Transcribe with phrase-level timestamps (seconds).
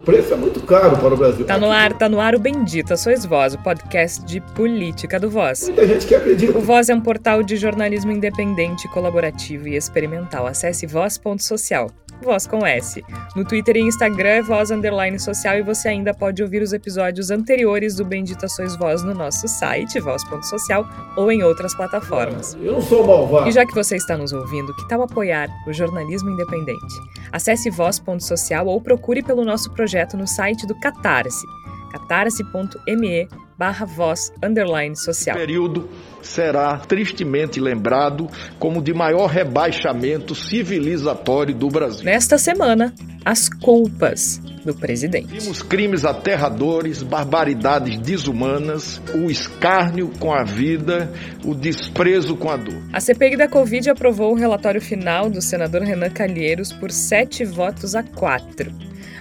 [0.00, 1.44] O preço é muito caro para o Brasil.
[1.44, 5.28] Tá no ar, tá no ar o Bendita Sois Voz, o podcast de política do
[5.28, 5.64] Voz.
[5.64, 6.56] Muita gente que acredita.
[6.56, 10.46] O Voz é um portal de jornalismo independente, colaborativo e experimental.
[10.46, 11.90] Acesse voz.social.
[12.22, 13.04] Voz com S.
[13.34, 17.30] No Twitter e Instagram é Voz Underline Social e você ainda pode ouvir os episódios
[17.30, 20.86] anteriores do Bendita Sois Voz no nosso site, voz.social,
[21.16, 22.54] ou em outras plataformas.
[22.60, 23.48] Eu não sou malvado.
[23.48, 26.94] E já que você está nos ouvindo, que tal apoiar o jornalismo independente?
[27.32, 31.46] Acesse voz.social ou procure pelo nosso projeto no site do Catarse,
[31.90, 35.36] catarse.me barra voz underline social.
[35.36, 35.90] O período
[36.22, 38.26] será tristemente lembrado
[38.58, 42.04] como de maior rebaixamento civilizatório do Brasil.
[42.04, 45.26] Nesta semana, as culpas do presidente.
[45.26, 51.12] Vimos crimes aterradores, barbaridades desumanas, o escárnio com a vida,
[51.44, 52.82] o desprezo com a dor.
[52.92, 57.94] A CPI da Covid aprovou o relatório final do senador Renan Calheiros por sete votos
[57.94, 58.72] a quatro.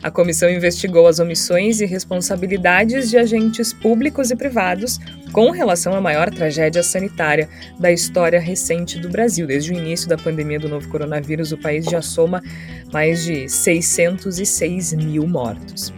[0.02, 4.97] A comissão investigou as omissões e responsabilidades de agentes públicos e privados
[5.33, 9.45] com relação à maior tragédia sanitária da história recente do Brasil.
[9.45, 12.41] Desde o início da pandemia do novo coronavírus, o país já soma
[12.94, 15.94] mais de 606 mil mortos.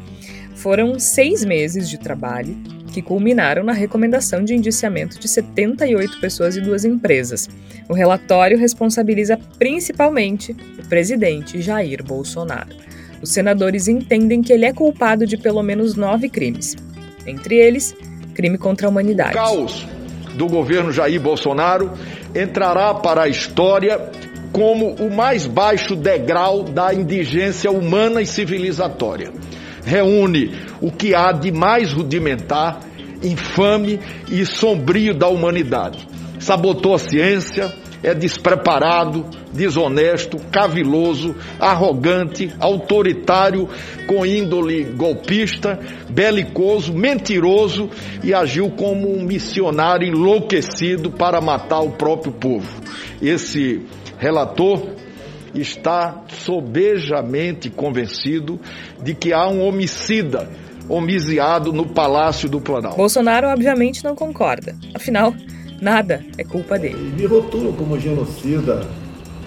[0.55, 2.55] Foram seis meses de trabalho
[2.91, 7.47] que culminaram na recomendação de indiciamento de 78 pessoas e duas empresas.
[7.87, 12.90] O relatório responsabiliza principalmente o presidente Jair Bolsonaro.
[13.21, 16.75] Os senadores entendem que ele é culpado de pelo menos nove crimes,
[17.25, 17.95] entre eles,
[18.33, 19.31] crime contra a humanidade.
[19.31, 19.87] O caos
[20.35, 21.91] do governo Jair Bolsonaro
[22.33, 24.11] entrará para a história
[24.51, 29.31] como o mais baixo degrau da indigência humana e civilizatória.
[29.83, 32.79] Reúne o que há de mais rudimentar,
[33.23, 33.99] infame
[34.29, 36.07] e sombrio da humanidade.
[36.39, 37.71] Sabotou a ciência,
[38.03, 43.69] é despreparado, desonesto, caviloso, arrogante, autoritário,
[44.07, 47.89] com índole golpista, belicoso, mentiroso
[48.23, 52.67] e agiu como um missionário enlouquecido para matar o próprio povo.
[53.21, 53.85] Esse
[54.17, 54.95] relator
[55.53, 58.59] está sobejamente convencido
[59.03, 60.49] de que há um homicida
[60.87, 62.97] homiciado no Palácio do Planalto.
[62.97, 64.75] Bolsonaro, obviamente, não concorda.
[64.93, 65.33] Afinal,
[65.81, 67.11] Nada é culpa dele.
[67.17, 68.87] Me rotulam como genocida,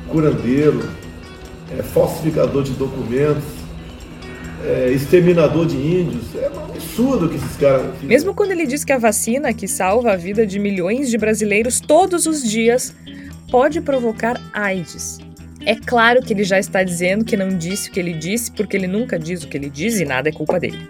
[0.09, 0.83] curandeiro,
[1.78, 3.45] é, falsificador de documentos,
[4.67, 6.34] é, exterminador de índios.
[6.34, 7.87] É um absurdo que esses caras.
[8.03, 11.78] Mesmo quando ele diz que a vacina que salva a vida de milhões de brasileiros
[11.78, 12.93] todos os dias
[13.49, 15.21] pode provocar AIDS.
[15.65, 18.77] É claro que ele já está dizendo que não disse o que ele disse, porque
[18.77, 20.89] ele nunca diz o que ele diz e nada é culpa dele.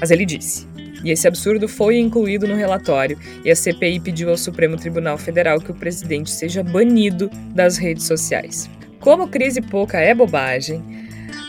[0.00, 0.71] Mas ele disse.
[1.04, 5.60] E esse absurdo foi incluído no relatório, e a CPI pediu ao Supremo Tribunal Federal
[5.60, 8.70] que o presidente seja banido das redes sociais.
[9.00, 10.82] Como crise pouca é bobagem,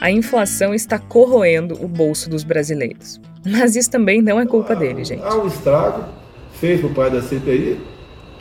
[0.02, 3.22] a inflação está corroendo o bolso dos brasileiros.
[3.46, 5.22] Mas isso também não é culpa dele, gente.
[5.24, 6.06] Há um estrago
[6.60, 7.80] feito por parte da CPI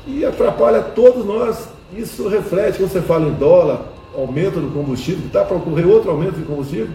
[0.05, 1.69] que atrapalha todos nós.
[1.97, 6.37] Isso reflete, quando você fala em dólar, aumento do combustível, está para ocorrer outro aumento
[6.37, 6.89] de combustível,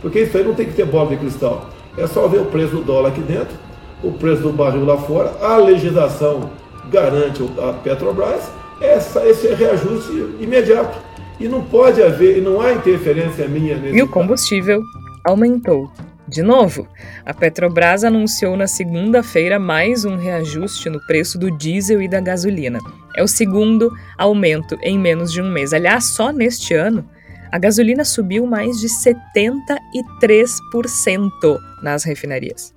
[0.00, 1.70] porque isso aí não tem que ter bola de cristal.
[1.96, 3.54] É só ver o preço do dólar aqui dentro,
[4.02, 6.50] o preço do barril lá fora, a legislação
[6.90, 8.50] garante a Petrobras
[8.82, 10.98] essa, esse reajuste imediato.
[11.40, 13.96] E não pode haver, e não há interferência minha nesse.
[13.96, 14.82] E o combustível
[15.24, 15.90] aumentou.
[16.28, 16.86] De novo,
[17.26, 22.78] a Petrobras anunciou na segunda-feira mais um reajuste no preço do diesel e da gasolina.
[23.16, 25.72] É o segundo aumento em menos de um mês.
[25.72, 27.04] Aliás, só neste ano,
[27.52, 32.72] a gasolina subiu mais de 73% nas refinarias.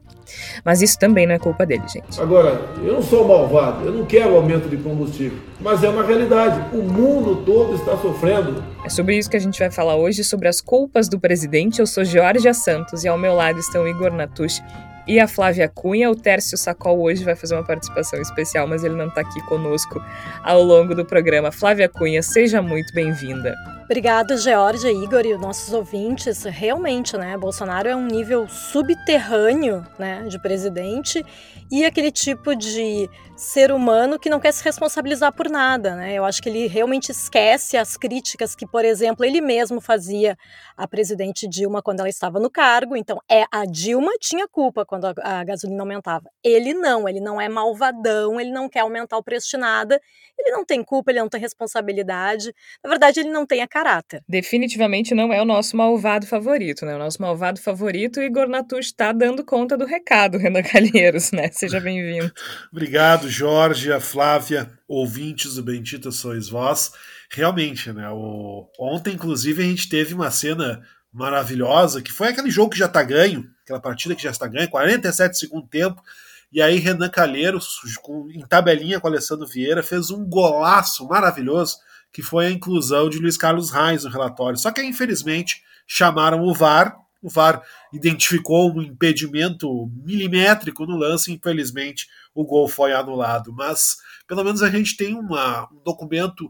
[0.66, 2.20] Mas isso também não é culpa dele, gente.
[2.20, 6.76] Agora, eu não sou malvado, eu não quero aumento de combustível, mas é uma realidade.
[6.76, 8.62] O mundo todo está sofrendo.
[8.84, 11.80] É sobre isso que a gente vai falar hoje, sobre as culpas do presidente.
[11.80, 14.62] Eu sou Georgia Santos e ao meu lado estão o Igor Natush
[15.08, 16.10] e a Flávia Cunha.
[16.10, 20.02] O Tércio Sacol hoje vai fazer uma participação especial, mas ele não está aqui conosco
[20.44, 21.52] ao longo do programa.
[21.52, 23.56] Flávia Cunha, seja muito bem-vinda.
[23.86, 26.44] Obrigado, Georgia, Igor e os nossos ouvintes.
[26.44, 31.24] Realmente, né, Bolsonaro é um nível subterrâneo, né, de presidente
[31.72, 36.14] e aquele tipo de ser humano que não quer se responsabilizar por nada, né?
[36.14, 40.38] Eu acho que ele realmente esquece as críticas que, por exemplo, ele mesmo fazia
[40.78, 42.96] à presidente Dilma quando ela estava no cargo.
[42.96, 46.30] Então, é a Dilma tinha culpa quando a, a gasolina aumentava.
[46.44, 50.00] Ele não, ele não é malvadão, ele não quer aumentar o preço de nada.
[50.38, 52.54] Ele não tem culpa, ele não tem responsabilidade.
[52.84, 54.24] Na verdade, ele não tem a caráter.
[54.26, 56.96] Definitivamente não é o nosso malvado favorito, né?
[56.96, 61.52] O nosso malvado favorito, Igor Natush, está dando conta do recado, Renan Calheiros, né?
[61.52, 62.32] Seja bem-vindo.
[62.72, 66.94] Obrigado, Jorge, a Flávia, ouvintes do Bendita Sois Vós.
[67.30, 68.10] Realmente, né?
[68.12, 68.70] O...
[68.80, 70.82] Ontem, inclusive, a gente teve uma cena
[71.12, 74.70] maravilhosa, que foi aquele jogo que já está ganho, aquela partida que já está ganha,
[74.70, 76.02] 47 segundo tempo,
[76.50, 81.78] e aí Renan Calheiros, com, em tabelinha com Alessandro Vieira, fez um golaço maravilhoso,
[82.16, 84.58] que foi a inclusão de Luiz Carlos Reis no relatório.
[84.58, 92.08] Só que infelizmente chamaram o VAR, o VAR identificou um impedimento milimétrico no lance, infelizmente
[92.34, 93.52] o gol foi anulado.
[93.52, 96.50] Mas pelo menos a gente tem uma, um documento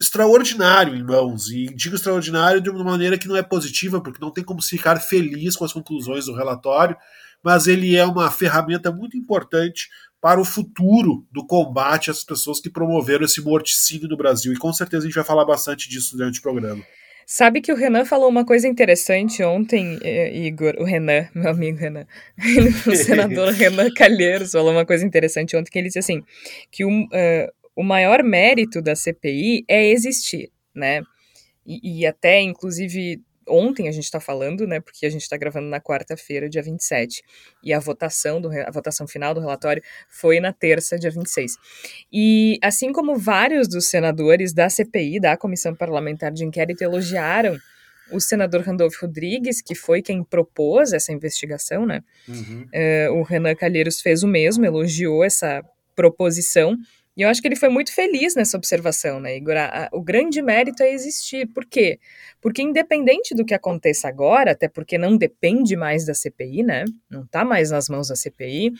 [0.00, 4.30] extraordinário em mãos, e digo extraordinário de uma maneira que não é positiva, porque não
[4.30, 6.96] tem como se ficar feliz com as conclusões do relatório,
[7.42, 9.88] mas ele é uma ferramenta muito importante
[10.24, 14.54] para o futuro do combate às pessoas que promoveram esse morticínio no Brasil.
[14.54, 16.82] E com certeza a gente vai falar bastante disso durante o programa.
[17.26, 19.98] Sabe que o Renan falou uma coisa interessante ontem,
[20.32, 22.06] Igor, o Renan, meu amigo Renan,
[22.88, 26.22] o senador Renan Calheiros falou uma coisa interessante ontem, que ele disse assim,
[26.70, 31.02] que o, uh, o maior mérito da CPI é existir, né?
[31.66, 35.68] E, e até, inclusive, ontem a gente está falando, né, porque a gente está gravando
[35.68, 37.22] na quarta-feira, dia 27,
[37.62, 41.52] e a votação, do, a votação final do relatório foi na terça, dia 26.
[42.12, 47.58] E assim como vários dos senadores da CPI, da Comissão Parlamentar de Inquérito, elogiaram
[48.12, 52.66] o senador Randolph Rodrigues, que foi quem propôs essa investigação, né, uhum.
[52.74, 55.62] uh, o Renan Calheiros fez o mesmo, elogiou essa
[55.94, 56.76] proposição,
[57.16, 59.54] e eu acho que ele foi muito feliz nessa observação, né, Igor?
[59.92, 61.46] O grande mérito é existir.
[61.46, 62.00] Por quê?
[62.40, 66.84] Porque independente do que aconteça agora, até porque não depende mais da CPI, né?
[67.08, 68.72] Não está mais nas mãos da CPI.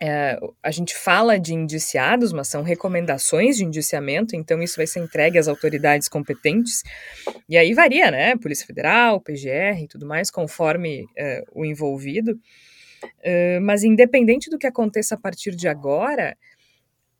[0.00, 5.00] É, a gente fala de indiciados, mas são recomendações de indiciamento, então isso vai ser
[5.00, 6.82] entregue às autoridades competentes.
[7.48, 8.36] E aí varia, né?
[8.36, 12.40] Polícia Federal, PGR e tudo mais, conforme é, o envolvido.
[13.22, 16.36] É, mas independente do que aconteça a partir de agora,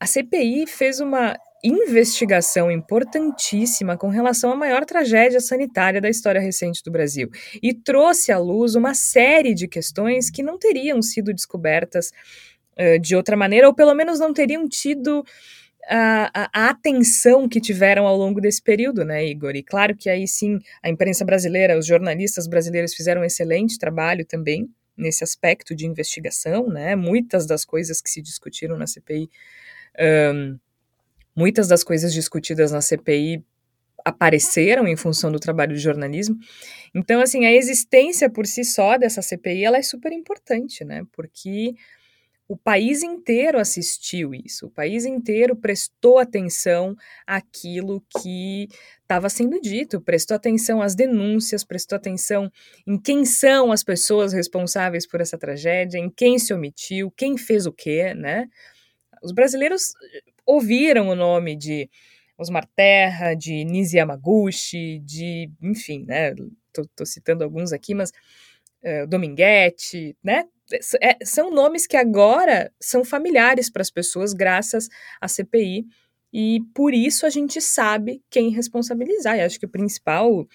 [0.05, 1.35] a CPI fez uma
[1.65, 7.31] investigação importantíssima com relação à maior tragédia sanitária da história recente do Brasil
[7.63, 12.13] e trouxe à luz uma série de questões que não teriam sido descobertas
[12.79, 15.25] uh, de outra maneira, ou pelo menos não teriam tido
[15.89, 19.57] a, a, atenção que tiveram ao longo desse período, né, Igor?
[19.57, 24.27] E claro que aí sim a imprensa brasileira, os jornalistas brasileiros fizeram um excelente trabalho
[24.27, 26.95] também nesse aspecto de investigação, né?
[26.95, 29.31] Muitas das coisas que se discutiram na CPI
[30.01, 30.59] um,
[31.37, 33.45] muitas das coisas discutidas na CPI
[34.05, 36.37] apareceram em função do trabalho de jornalismo.
[36.95, 41.05] Então, assim, a existência por si só dessa CPI, ela é super importante, né?
[41.13, 41.75] Porque
[42.47, 46.95] o país inteiro assistiu isso, o país inteiro prestou atenção
[47.27, 48.69] àquilo que
[49.01, 52.53] estava sendo dito, prestou atenção às denúncias, prestou atenção
[52.87, 57.65] em quem são as pessoas responsáveis por essa tragédia, em quem se omitiu, quem fez
[57.65, 58.47] o quê, né?
[59.25, 61.91] Os brasileiros eh, ouviram o nome de
[62.37, 66.35] Osmar Terra, de Nisi Yamaguchi, de, enfim, né,
[66.73, 68.11] tô, tô citando alguns aqui, mas
[68.83, 70.45] uh, Dominguete, né,
[71.01, 74.89] é, são nomes que agora são familiares para as pessoas graças
[75.21, 75.87] à CPI
[76.33, 79.37] e por isso a gente sabe quem responsabilizar.
[79.37, 80.47] E acho que o principal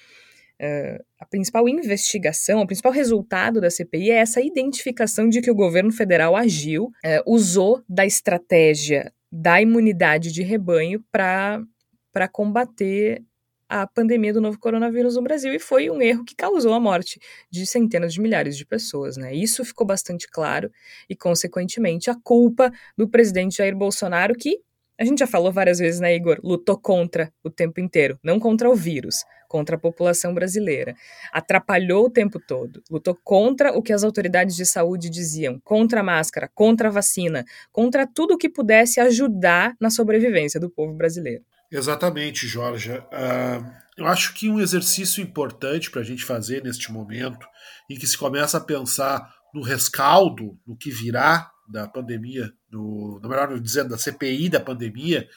[0.61, 5.55] Uh, a principal investigação, o principal resultado da CPI é essa identificação de que o
[5.55, 13.23] governo federal agiu, uh, usou da estratégia da imunidade de rebanho para combater
[13.69, 17.19] a pandemia do novo coronavírus no Brasil e foi um erro que causou a morte
[17.51, 19.33] de centenas de milhares de pessoas, né?
[19.33, 20.71] Isso ficou bastante claro
[21.07, 24.59] e, consequentemente, a culpa do presidente Jair Bolsonaro, que
[24.99, 26.39] a gente já falou várias vezes, né, Igor?
[26.43, 30.93] Lutou contra o tempo inteiro, não contra o vírus, contra a população brasileira.
[31.31, 36.03] Atrapalhou o tempo todo, lutou contra o que as autoridades de saúde diziam, contra a
[36.03, 41.45] máscara, contra a vacina, contra tudo que pudesse ajudar na sobrevivência do povo brasileiro.
[41.71, 42.91] Exatamente, Jorge.
[42.91, 47.47] Uh, eu acho que um exercício importante para a gente fazer neste momento,
[47.89, 53.29] em que se começa a pensar no rescaldo, no que virá da pandemia, do, na
[53.29, 55.27] melhor dizendo, da CPI da pandemia,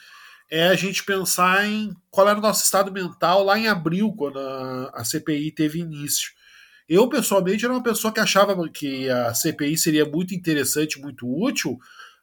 [0.49, 4.39] é a gente pensar em qual era o nosso estado mental lá em abril, quando
[4.39, 6.31] a, a CPI teve início.
[6.87, 11.79] Eu, pessoalmente, era uma pessoa que achava que a CPI seria muito interessante, muito útil,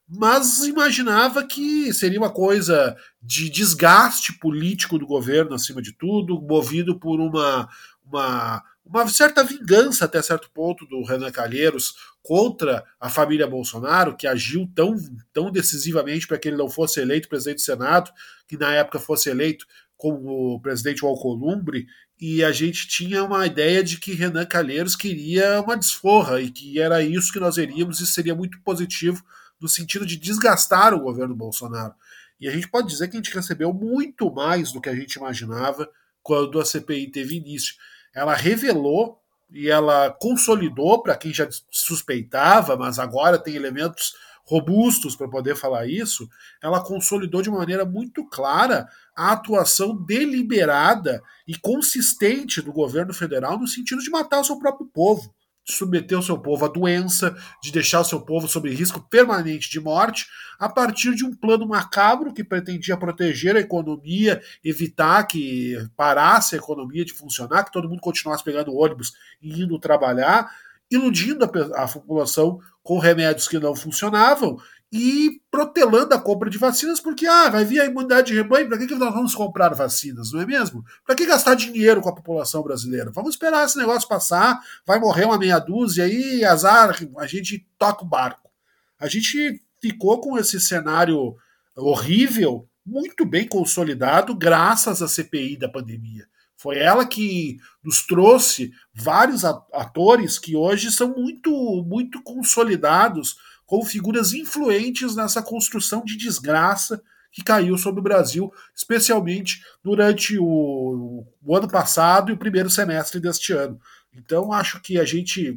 [0.09, 6.99] mas imaginava que seria uma coisa de desgaste político do governo, acima de tudo, movido
[6.99, 7.69] por uma,
[8.05, 14.27] uma uma certa vingança até certo ponto do Renan Calheiros contra a família Bolsonaro, que
[14.27, 14.97] agiu tão,
[15.33, 18.11] tão decisivamente para que ele não fosse eleito presidente do Senado,
[18.49, 19.65] que na época fosse eleito
[19.97, 21.87] como presidente Alcolumbre,
[22.21, 26.81] e a gente tinha uma ideia de que Renan Calheiros queria uma desforra e que
[26.81, 29.25] era isso que nós veríamos e seria muito positivo
[29.61, 31.95] no sentido de desgastar o governo Bolsonaro.
[32.41, 35.15] E a gente pode dizer que a gente recebeu muito mais do que a gente
[35.15, 35.89] imaginava
[36.23, 37.75] quando a CPI teve início.
[38.15, 44.15] Ela revelou e ela consolidou para quem já suspeitava, mas agora tem elementos
[44.45, 46.29] robustos para poder falar isso,
[46.63, 53.69] ela consolidou de maneira muito clara a atuação deliberada e consistente do governo federal no
[53.69, 55.33] sentido de matar o seu próprio povo
[55.67, 59.71] de submeter o seu povo à doença, de deixar o seu povo sob risco permanente
[59.71, 60.27] de morte,
[60.59, 66.59] a partir de um plano macabro que pretendia proteger a economia, evitar que parasse a
[66.59, 70.51] economia de funcionar, que todo mundo continuasse pegando ônibus e indo trabalhar,
[70.91, 74.59] iludindo a, a população com remédios que não funcionavam
[74.93, 78.77] e protelando a compra de vacinas, porque ah, vai vir a imunidade de rebanho, para
[78.77, 80.85] que, que nós vamos comprar vacinas, não é mesmo?
[81.07, 83.13] Para que gastar dinheiro com a população brasileira?
[83.13, 88.05] Vamos esperar esse negócio passar, vai morrer uma meia dúzia aí, azar, a gente toca
[88.05, 88.51] o barco.
[88.99, 91.37] A gente ficou com esse cenário
[91.77, 96.27] horrível, muito bem consolidado, graças à CPI da pandemia.
[96.57, 101.51] Foi ela que nos trouxe vários atores que hoje são muito,
[101.87, 103.37] muito consolidados
[103.71, 107.01] como figuras influentes nessa construção de desgraça
[107.31, 113.21] que caiu sobre o Brasil, especialmente durante o, o ano passado e o primeiro semestre
[113.21, 113.81] deste ano.
[114.13, 115.57] Então, acho que a gente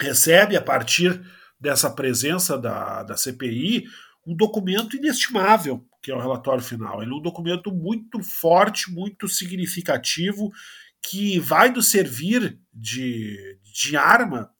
[0.00, 1.24] recebe, a partir
[1.60, 3.84] dessa presença da, da CPI,
[4.26, 7.00] um documento inestimável, que é o relatório final.
[7.00, 10.50] Ele é um documento muito forte, muito significativo,
[11.00, 14.50] que vai nos servir de, de arma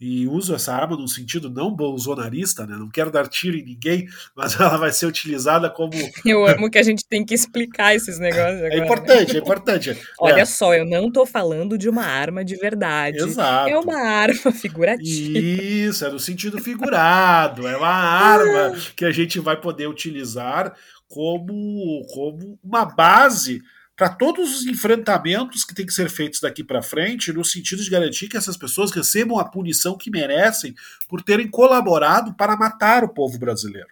[0.00, 2.76] e uso essa arma num sentido não bolsonarista, né?
[2.76, 5.92] Não quero dar tiro em ninguém, mas ela vai ser utilizada como.
[6.24, 8.60] Eu amo que a gente tem que explicar esses negócios.
[8.60, 9.38] É agora, é importante, né?
[9.38, 9.98] é importante.
[10.18, 10.44] Olha é.
[10.44, 13.18] só, eu não tô falando de uma arma de verdade.
[13.18, 13.70] Exato.
[13.70, 15.38] É uma arma figurativa.
[15.38, 17.66] Isso, é no sentido figurado.
[17.68, 20.74] É uma arma que a gente vai poder utilizar
[21.08, 23.62] como, como uma base
[23.96, 27.90] para todos os enfrentamentos que têm que ser feitos daqui para frente, no sentido de
[27.90, 30.74] garantir que essas pessoas recebam a punição que merecem
[31.08, 33.88] por terem colaborado para matar o povo brasileiro.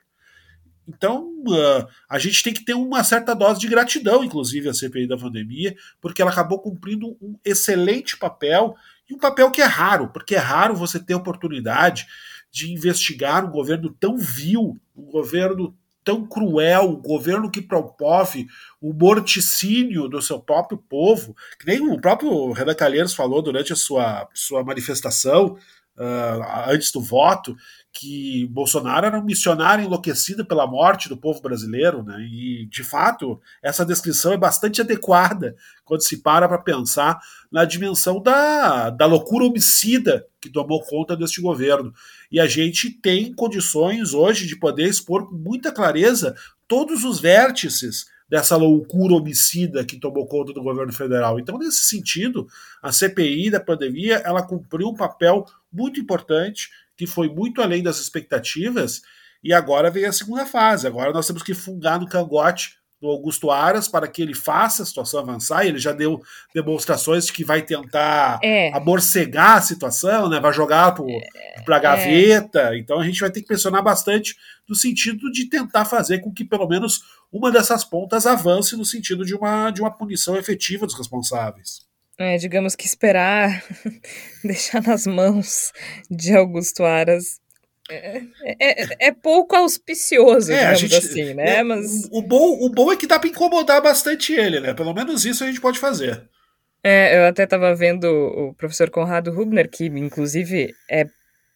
[0.89, 5.07] Então, uh, a gente tem que ter uma certa dose de gratidão, inclusive, à CPI
[5.07, 8.75] da pandemia, porque ela acabou cumprindo um excelente papel,
[9.09, 12.07] e um papel que é raro, porque é raro você ter oportunidade
[12.51, 18.47] de investigar um governo tão vil, um governo tão cruel, o governo que promove
[18.81, 23.77] o morticínio do seu próprio povo, que nem o próprio Renan Calheiros falou durante a
[23.77, 25.57] sua, sua manifestação
[25.97, 27.57] uh, antes do voto,
[27.93, 32.21] que Bolsonaro era um missionário enlouquecido pela morte do povo brasileiro, né?
[32.23, 37.21] E de fato essa descrição é bastante adequada quando se para para pensar
[37.51, 41.93] na dimensão da, da loucura homicida que tomou conta deste governo.
[42.31, 46.35] E a gente tem condições hoje de poder expor com muita clareza
[46.67, 51.39] todos os vértices dessa loucura homicida que tomou conta do governo federal.
[51.39, 52.49] Então, nesse sentido,
[52.83, 57.99] a CPI da pandemia ela cumpriu um papel muito importante que foi muito além das
[57.99, 59.03] expectativas,
[59.43, 60.87] e agora vem a segunda fase.
[60.87, 64.87] Agora nós temos que fungar no cangote do Augusto Aras para que ele faça a
[64.87, 65.67] situação avançar.
[65.67, 66.23] Ele já deu
[66.55, 68.73] demonstrações de que vai tentar é.
[68.73, 70.39] amorcegar a situação, né?
[70.39, 70.95] vai jogar
[71.65, 71.81] para a é.
[71.81, 72.61] gaveta.
[72.73, 72.79] É.
[72.79, 74.37] Então a gente vai ter que pressionar bastante
[74.69, 77.03] no sentido de tentar fazer com que pelo menos
[77.33, 82.37] uma dessas pontas avance no sentido de uma, de uma punição efetiva dos responsáveis é,
[82.37, 83.65] digamos que esperar
[84.45, 85.73] deixar nas mãos
[86.11, 87.41] de Augusto Aras
[87.91, 91.57] é, é, é, pouco auspicioso, é, digamos gente, assim, né?
[91.57, 92.09] É, Mas...
[92.11, 94.73] O, bom, o bom é que dá para incomodar bastante ele, né?
[94.73, 96.29] Pelo menos isso a gente pode fazer.
[96.83, 101.07] É, eu até estava vendo o professor Conrado Hubner, que inclusive é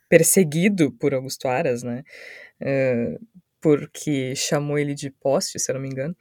[0.08, 2.02] perseguido por Augusto Aras, né?
[2.60, 3.16] É,
[3.60, 6.14] porque chamou ele de poste, se eu não me engano.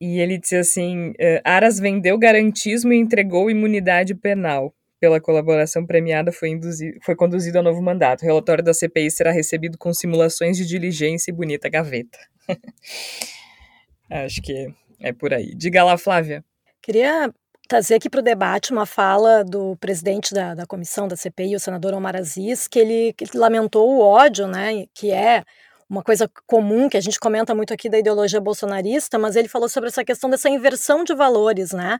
[0.00, 4.74] E ele disse assim: eh, Aras vendeu garantismo e entregou imunidade penal.
[5.00, 8.22] Pela colaboração premiada, foi, induzido, foi conduzido ao novo mandato.
[8.22, 12.18] O relatório da CPI será recebido com simulações de diligência e bonita gaveta.
[14.10, 14.66] Acho que
[15.00, 15.54] é por aí.
[15.54, 16.44] Diga lá, Flávia.
[16.82, 17.32] Queria
[17.68, 21.60] trazer aqui para o debate uma fala do presidente da, da comissão da CPI, o
[21.60, 25.44] senador Omar Aziz, que ele, que ele lamentou o ódio, né, que é
[25.88, 29.68] uma coisa comum que a gente comenta muito aqui da ideologia bolsonarista, mas ele falou
[29.68, 31.98] sobre essa questão dessa inversão de valores, né?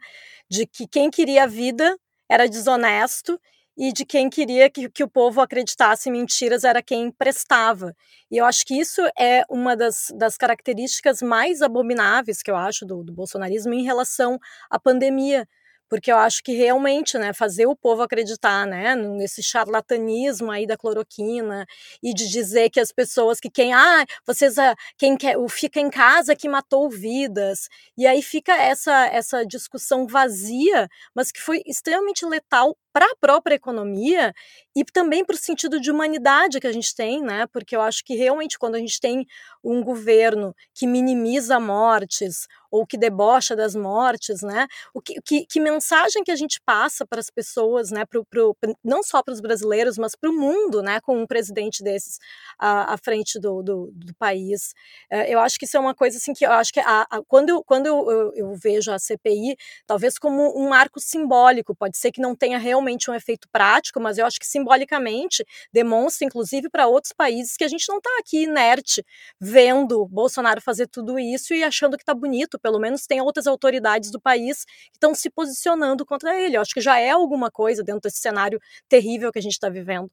[0.50, 1.96] De que quem queria a vida
[2.28, 3.40] era desonesto
[3.78, 7.94] e de quem queria que, que o povo acreditasse em mentiras era quem prestava.
[8.30, 12.84] E eu acho que isso é uma das, das características mais abomináveis que eu acho
[12.84, 15.48] do, do bolsonarismo em relação à pandemia,
[15.88, 20.76] porque eu acho que realmente, né, fazer o povo acreditar, né, nesse charlatanismo aí da
[20.76, 21.66] cloroquina
[22.02, 25.80] e de dizer que as pessoas que quem, ah, vocês, ah, quem quer, o fica
[25.80, 31.62] em casa que matou vidas, e aí fica essa essa discussão vazia, mas que foi
[31.66, 34.34] extremamente letal para a própria economia
[34.74, 37.46] e também para o sentido de humanidade que a gente tem, né?
[37.52, 39.24] Porque eu acho que realmente quando a gente tem
[39.62, 44.66] um governo que minimiza mortes ou que debocha das mortes, né?
[44.92, 48.04] O que, que, que mensagem que a gente passa para as pessoas, né?
[48.04, 51.00] Pro, pro, não só para os brasileiros, mas para o mundo, né?
[51.00, 52.18] Com um presidente desses
[52.58, 54.74] à, à frente do, do, do, país.
[55.10, 57.22] É, eu acho que isso é uma coisa assim que eu acho que a, a,
[57.26, 61.96] quando, eu, quando eu, eu, eu vejo a CPI, talvez como um marco simbólico, pode
[61.96, 66.68] ser que não tenha realmente um efeito prático, mas eu acho que simbolicamente demonstra, inclusive
[66.70, 69.04] para outros países, que a gente não está aqui inerte
[69.40, 74.10] vendo Bolsonaro fazer tudo isso e achando que está bonito pelo menos tem outras autoridades
[74.10, 76.56] do país que estão se posicionando contra ele.
[76.56, 79.68] Eu acho que já é alguma coisa dentro desse cenário terrível que a gente está
[79.68, 80.10] vivendo.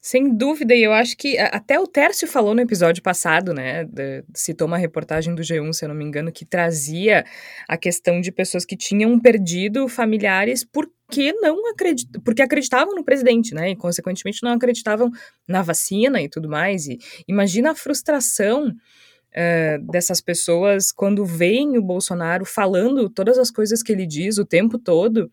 [0.00, 3.88] Sem dúvida, e eu acho que até o Tércio falou no episódio passado, né?
[4.34, 7.24] Citou uma reportagem do G1, se eu não me engano, que trazia
[7.68, 13.52] a questão de pessoas que tinham perdido familiares porque não acredit, porque acreditavam no presidente,
[13.52, 13.70] né?
[13.70, 15.10] E consequentemente não acreditavam
[15.46, 16.86] na vacina e tudo mais.
[16.86, 23.82] E imagina a frustração uh, dessas pessoas quando veem o Bolsonaro falando todas as coisas
[23.82, 25.30] que ele diz o tempo todo,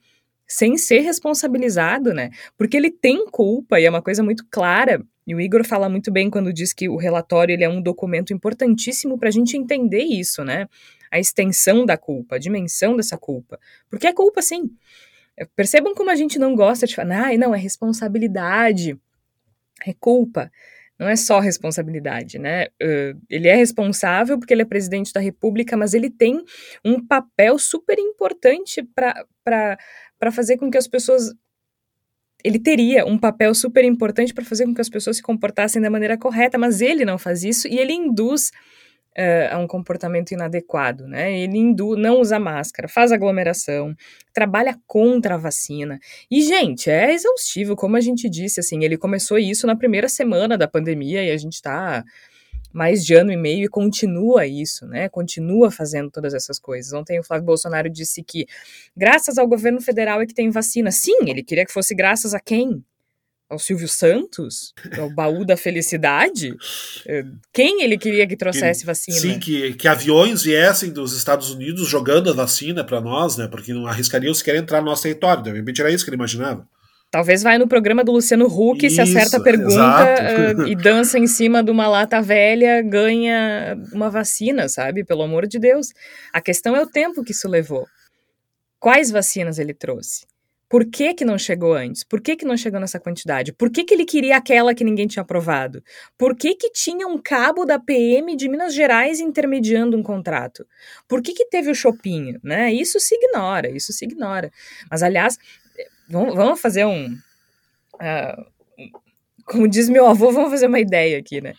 [0.54, 2.30] sem ser responsabilizado, né?
[2.56, 5.04] Porque ele tem culpa e é uma coisa muito clara.
[5.26, 8.32] E o Igor fala muito bem quando diz que o relatório ele é um documento
[8.32, 10.68] importantíssimo para a gente entender isso, né?
[11.10, 13.60] A extensão da culpa, a dimensão dessa culpa.
[13.90, 14.70] Porque é culpa, sim.
[15.56, 18.96] Percebam como a gente não gosta de falar, ah, não, é responsabilidade,
[19.88, 20.52] é culpa
[21.00, 22.68] não é só responsabilidade, né?
[23.30, 26.44] Ele é responsável porque ele é presidente da República, mas ele tem
[26.86, 28.88] um papel super importante
[29.44, 29.78] para
[30.32, 31.34] fazer com que as pessoas.
[32.44, 35.90] Ele teria um papel super importante para fazer com que as pessoas se comportassem da
[35.90, 38.52] maneira correta, mas ele não faz isso e ele induz
[39.18, 41.40] uh, a um comportamento inadequado, né?
[41.40, 43.96] Ele indu não usa máscara, faz aglomeração,
[44.34, 46.00] trabalha contra a vacina.
[46.30, 50.58] E, gente, é exaustivo, como a gente disse, assim, ele começou isso na primeira semana
[50.58, 52.04] da pandemia e a gente está
[52.74, 55.08] mais de ano e meio e continua isso, né?
[55.08, 56.92] Continua fazendo todas essas coisas.
[56.92, 58.48] Ontem o Flávio Bolsonaro disse que
[58.98, 60.92] graças ao governo federal é que tem vacina.
[60.92, 62.84] Sim, ele queria que fosse graças a quem?
[63.54, 66.56] Ao Silvio Santos, ao baú da felicidade?
[67.08, 69.18] É, quem ele queria que trouxesse que, vacina?
[69.18, 73.48] Sim, que, que aviões viessem dos Estados Unidos jogando a vacina para nós, né?
[73.48, 75.44] Porque não arriscariam sequer entrar no nosso território.
[75.44, 76.68] De repente era isso que ele imaginava.
[77.12, 81.20] Talvez vai no programa do Luciano Huck, Isso, se acerta a pergunta uh, e dança
[81.20, 85.04] em cima de uma lata velha, ganha uma vacina, sabe?
[85.04, 85.90] Pelo amor de Deus.
[86.34, 87.86] A questão é o tempo que isso levou.
[88.80, 90.26] Quais vacinas ele trouxe?
[90.74, 92.04] Por que, que não chegou antes?
[92.04, 93.54] Por que, que não chegou nessa quantidade?
[93.54, 95.84] Por que, que ele queria aquela que ninguém tinha aprovado?
[96.18, 100.66] Por que, que tinha um cabo da PM de Minas Gerais intermediando um contrato?
[101.08, 102.40] Por que, que teve o Chopinho?
[102.44, 102.74] Né?
[102.74, 104.52] Isso se ignora, isso se ignora.
[104.90, 105.38] Mas, aliás,
[106.10, 107.20] vamos fazer um.
[107.94, 108.92] Uh,
[109.46, 111.54] como diz meu avô, vamos fazer uma ideia aqui, né?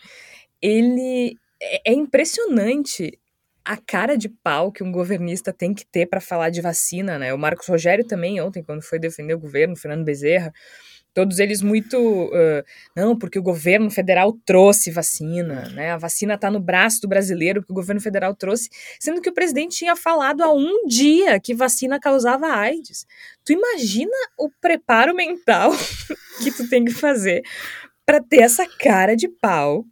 [0.61, 1.37] Ele.
[1.61, 3.17] É, é impressionante
[3.65, 7.33] a cara de pau que um governista tem que ter para falar de vacina, né?
[7.33, 10.53] O Marcos Rogério também, ontem, quando foi defender o governo, Fernando Bezerra,
[11.15, 11.97] todos eles muito.
[11.97, 12.63] Uh,
[12.95, 15.91] não, porque o governo federal trouxe vacina, né?
[15.91, 19.33] A vacina está no braço do brasileiro, porque o governo federal trouxe, sendo que o
[19.33, 23.07] presidente tinha falado há um dia que vacina causava AIDS.
[23.43, 25.71] Tu imagina o preparo mental
[26.43, 27.41] que tu tem que fazer
[28.05, 29.85] para ter essa cara de pau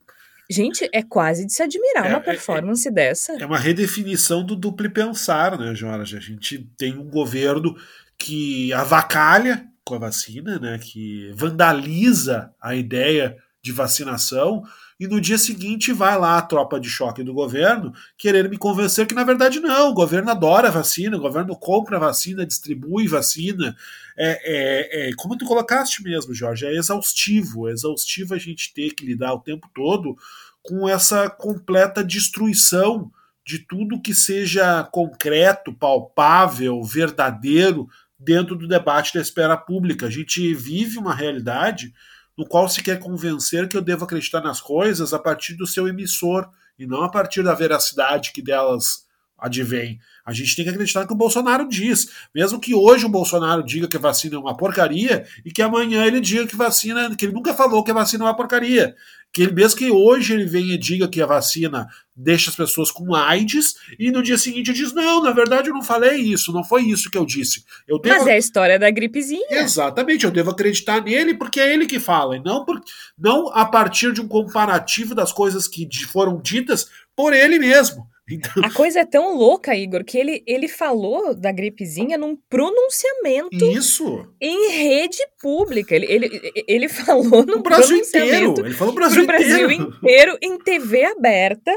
[0.54, 3.34] Gente, é quase de se admirar é, uma é, performance é, dessa.
[3.34, 6.16] É uma redefinição do duplo pensar, né, Jorge?
[6.16, 7.76] A gente tem um governo
[8.18, 14.64] que avacalha com a vacina, né, que vandaliza a ideia de vacinação
[15.00, 19.08] e no dia seguinte vai lá a tropa de choque do governo querer me convencer
[19.08, 23.76] que na verdade não, o governo adora a vacina, o governo compra vacina, distribui vacina.
[24.16, 28.92] É, é, é como tu colocaste mesmo, Jorge, é exaustivo, é exaustivo a gente ter
[28.92, 30.16] que lidar o tempo todo
[30.64, 33.12] com essa completa destruição
[33.46, 40.08] de tudo que seja concreto, palpável, verdadeiro dentro do debate da esfera pública.
[40.08, 41.94] A gente vive uma realidade
[42.38, 45.88] no qual se quer convencer que eu devo acreditar nas coisas a partir do seu
[45.88, 46.50] emissor
[46.80, 49.06] e não a partir da veracidade que delas
[49.44, 50.00] advém.
[50.26, 52.08] A gente tem que acreditar no que o Bolsonaro diz.
[52.34, 56.06] Mesmo que hoje o Bolsonaro diga que a vacina é uma porcaria e que amanhã
[56.06, 58.96] ele diga que vacina, que ele nunca falou que a vacina é uma porcaria.
[59.34, 62.92] Que ele, mesmo que hoje ele venha e diga que a vacina deixa as pessoas
[62.92, 66.64] com AIDS, e no dia seguinte diz: Não, na verdade eu não falei isso, não
[66.64, 67.66] foi isso que eu disse.
[67.88, 68.16] Eu devo...
[68.16, 69.48] Mas é a história da gripezinha.
[69.50, 72.80] Exatamente, eu devo acreditar nele porque é ele que fala, e não, por...
[73.18, 78.08] não a partir de um comparativo das coisas que foram ditas por ele mesmo.
[78.30, 78.64] Então...
[78.64, 83.66] A coisa é tão louca, Igor, que ele, ele falou da gripezinha num pronunciamento.
[83.66, 84.26] Isso!
[84.40, 85.94] Em rede pública.
[85.94, 88.56] Ele, ele, ele falou no Brasil inteiro.
[88.60, 91.72] Ele falou Brasil, Brasil inteiro em TV aberta.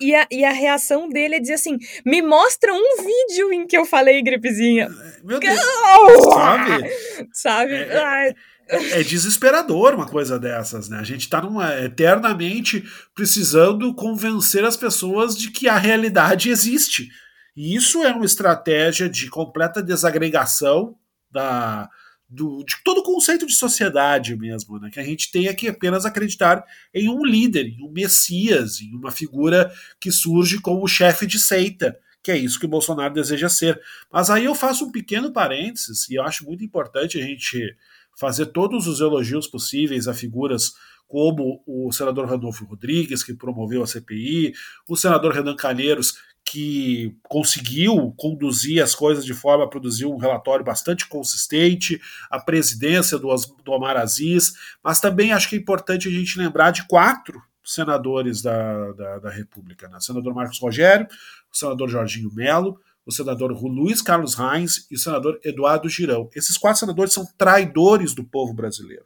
[0.00, 3.76] E a, e a reação dele é dizer assim: me mostra um vídeo em que
[3.76, 4.88] eu falei gripezinha.
[5.22, 5.60] Meu Deus.
[5.60, 6.32] Oh!
[6.32, 6.90] Sabe?
[7.32, 7.74] Sabe?
[7.74, 8.34] É, é
[8.68, 10.98] é, é desesperador uma coisa dessas, né?
[10.98, 11.42] A gente está
[11.84, 17.10] eternamente precisando convencer as pessoas de que a realidade existe.
[17.56, 20.96] E isso é uma estratégia de completa desagregação
[21.30, 21.88] da,
[22.28, 24.90] do, de todo o conceito de sociedade mesmo, né?
[24.90, 29.10] Que a gente tenha que apenas acreditar em um líder, em um messias, em uma
[29.10, 33.80] figura que surge como chefe de seita, que é isso que o Bolsonaro deseja ser.
[34.10, 37.76] Mas aí eu faço um pequeno parênteses, e eu acho muito importante a gente
[38.18, 40.74] fazer todos os elogios possíveis a figuras
[41.06, 44.52] como o senador Randolfo Rodrigues, que promoveu a CPI,
[44.88, 50.64] o senador Renan Calheiros, que conseguiu conduzir as coisas de forma a produzir um relatório
[50.64, 52.00] bastante consistente,
[52.30, 56.70] a presidência do, do Omar Aziz, mas também acho que é importante a gente lembrar
[56.70, 59.96] de quatro senadores da, da, da República: né?
[59.96, 61.06] o senador Marcos Rogério,
[61.52, 66.28] o senador Jorginho Melo, o senador Luiz Carlos Reins e o senador Eduardo Girão.
[66.34, 69.04] Esses quatro senadores são traidores do povo brasileiro.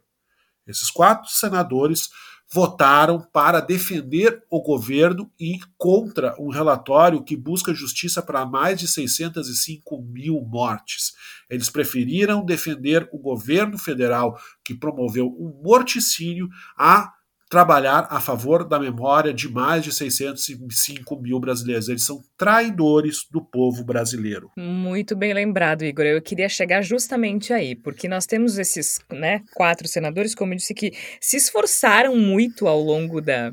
[0.65, 2.09] Esses quatro senadores
[2.51, 8.87] votaram para defender o governo e contra um relatório que busca justiça para mais de
[8.87, 11.13] 605 mil mortes.
[11.47, 17.13] Eles preferiram defender o governo federal que promoveu um morticínio a
[17.49, 21.89] trabalhar a favor da memória de mais de 605 mil brasileiros.
[21.89, 24.51] Eles são traidores do povo brasileiro.
[24.55, 26.05] Muito bem lembrado, Igor.
[26.05, 30.75] Eu queria chegar justamente aí, porque nós temos esses né, quatro senadores, como eu disse,
[30.75, 33.51] que se esforçaram muito ao longo da,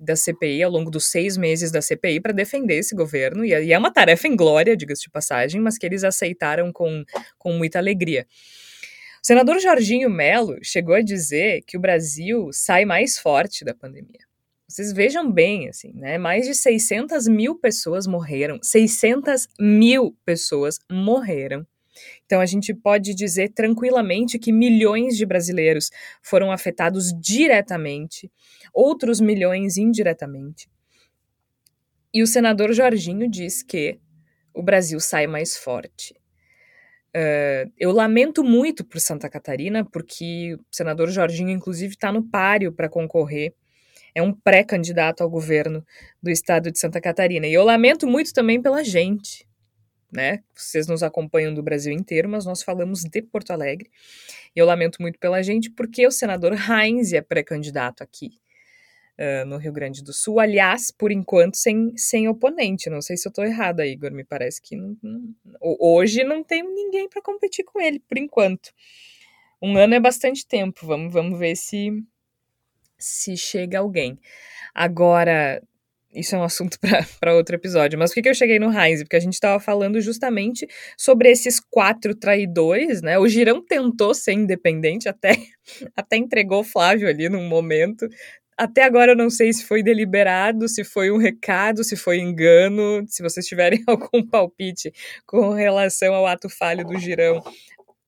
[0.00, 3.44] da CPI, ao longo dos seis meses da CPI, para defender esse governo.
[3.44, 7.04] E é uma tarefa em glória, diga-se de passagem, mas que eles aceitaram com,
[7.38, 8.26] com muita alegria.
[9.26, 14.20] Senador Jorginho Melo chegou a dizer que o Brasil sai mais forte da pandemia.
[14.68, 16.16] Vocês vejam bem, assim, né?
[16.16, 18.60] Mais de 600 mil pessoas morreram.
[18.62, 21.66] 600 mil pessoas morreram.
[22.24, 25.90] Então a gente pode dizer tranquilamente que milhões de brasileiros
[26.22, 28.30] foram afetados diretamente,
[28.72, 30.70] outros milhões indiretamente.
[32.14, 33.98] E o senador Jorginho diz que
[34.54, 36.14] o Brasil sai mais forte.
[37.16, 42.70] Uh, eu lamento muito por Santa Catarina, porque o senador Jorginho, inclusive, está no páreo
[42.72, 43.54] para concorrer.
[44.14, 45.82] É um pré-candidato ao governo
[46.22, 47.46] do estado de Santa Catarina.
[47.46, 49.48] E eu lamento muito também pela gente,
[50.12, 50.42] né?
[50.54, 53.90] Vocês nos acompanham do Brasil inteiro, mas nós falamos de Porto Alegre.
[54.54, 58.38] E eu lamento muito pela gente, porque o senador Heinz é pré-candidato aqui
[59.18, 60.40] uh, no Rio Grande do Sul.
[60.40, 62.90] Aliás, por enquanto, sem, sem oponente.
[62.90, 64.12] Não sei se eu estou errada, Igor.
[64.12, 65.34] Me parece que não, não,
[65.80, 68.70] hoje não tem ninguém para competir com ele, por enquanto.
[69.60, 70.86] Um ano é bastante tempo.
[70.86, 71.90] Vamos, vamos ver se,
[72.98, 74.18] se chega alguém.
[74.74, 75.62] Agora,
[76.16, 76.78] isso é um assunto
[77.20, 77.98] para outro episódio.
[77.98, 79.02] Mas por que, que eu cheguei no Heinz?
[79.02, 83.18] Porque a gente estava falando justamente sobre esses quatro traidores, né?
[83.18, 85.36] O Girão tentou ser independente, até,
[85.94, 88.08] até entregou o Flávio ali num momento.
[88.56, 93.04] Até agora eu não sei se foi deliberado, se foi um recado, se foi engano.
[93.06, 94.92] Se vocês tiverem algum palpite
[95.26, 97.42] com relação ao ato falho do Girão,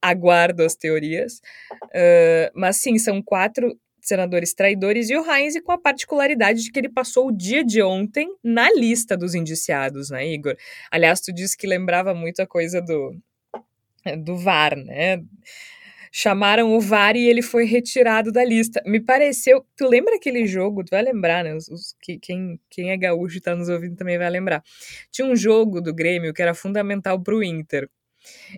[0.01, 1.41] aguardo as teorias.
[1.85, 6.79] Uh, mas sim, são quatro senadores traidores e o Heinz com a particularidade de que
[6.79, 10.57] ele passou o dia de ontem na lista dos indiciados, né, Igor?
[10.91, 13.15] Aliás, tu disse que lembrava muito a coisa do,
[14.25, 15.23] do VAR, né?
[16.13, 18.83] Chamaram o VAR e ele foi retirado da lista.
[18.87, 19.65] Me pareceu.
[19.77, 20.85] Tu lembra aquele jogo?
[20.85, 21.55] Tu vai lembrar, né?
[21.55, 24.63] Os, os, que, quem, quem é gaúcho e tá nos ouvindo também vai lembrar.
[25.11, 27.89] Tinha um jogo do Grêmio que era fundamental pro Inter.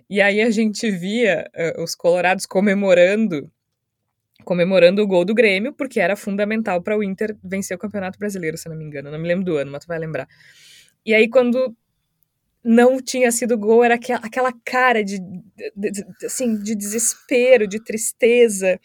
[0.09, 3.49] E aí a gente via uh, os colorados comemorando
[4.43, 8.57] comemorando o gol do Grêmio, porque era fundamental para o Inter vencer o Campeonato Brasileiro,
[8.57, 9.11] se não me engano.
[9.11, 10.27] não me lembro do ano, mas tu vai lembrar.
[11.05, 11.75] E aí, quando
[12.63, 15.19] não tinha sido gol, era aquela, aquela cara de,
[15.75, 18.79] de, de, assim, de desespero, de tristeza.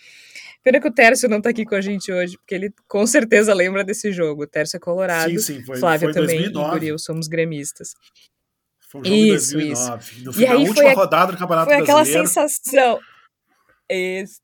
[0.62, 3.54] Pena que o Tércio não tá aqui com a gente hoje, porque ele com certeza
[3.54, 4.42] lembra desse jogo.
[4.44, 6.68] O Tércio é colorado, sim, sim, foi, Flávia foi também, 2009.
[6.68, 7.94] Igor e eu somos gremistas.
[8.90, 10.12] Foi jogo isso, 2009.
[10.12, 10.24] Isso.
[10.24, 12.04] No final, e aí última foi a, rodada do Campeonato foi Brasileiro.
[12.04, 13.00] Foi aquela sensação...
[13.88, 14.42] Isso.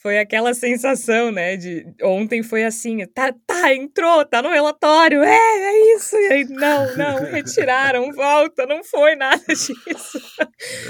[0.00, 5.36] Foi aquela sensação, né, de ontem foi assim, tá, tá, entrou, tá no relatório, é,
[5.36, 10.18] é isso, e aí, não, não, retiraram, volta, não foi nada disso.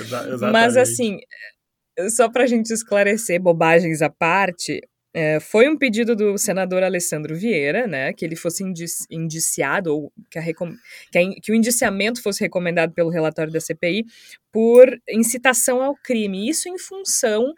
[0.00, 1.18] Exa Mas assim,
[2.08, 4.80] só pra gente esclarecer bobagens à parte,
[5.12, 10.12] é, foi um pedido do senador Alessandro Vieira, né, que ele fosse indici indiciado, ou
[10.30, 14.04] que, a que, a que, o indiciamento fosse recomendado pelo relatório da CPI
[14.52, 16.48] por incitação ao crime.
[16.48, 17.52] Isso em função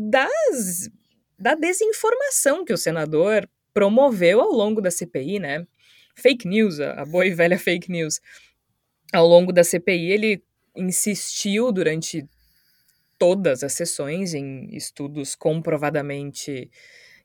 [0.00, 0.88] das,
[1.36, 5.66] da desinformação que o senador promoveu ao longo da CPI, né?
[6.14, 8.20] Fake news, a boa e velha fake news.
[9.12, 10.42] Ao longo da CPI, ele
[10.76, 12.24] insistiu durante
[13.18, 16.70] todas as sessões em estudos comprovadamente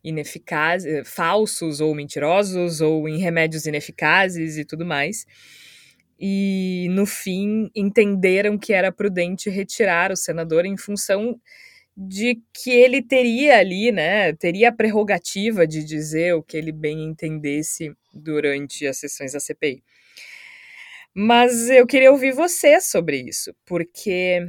[0.03, 5.25] ineficazes, falsos ou mentirosos, ou em remédios ineficazes e tudo mais.
[6.19, 11.39] E, no fim, entenderam que era prudente retirar o senador em função
[11.95, 17.03] de que ele teria ali, né, teria a prerrogativa de dizer o que ele bem
[17.03, 19.83] entendesse durante as sessões da CPI.
[21.13, 24.47] Mas eu queria ouvir você sobre isso, porque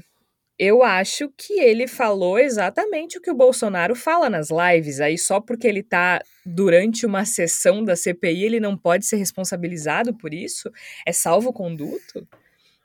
[0.58, 5.40] eu acho que ele falou exatamente o que o Bolsonaro fala nas lives, aí só
[5.40, 10.70] porque ele está durante uma sessão da CPI, ele não pode ser responsabilizado por isso?
[11.04, 12.26] É salvo conduto?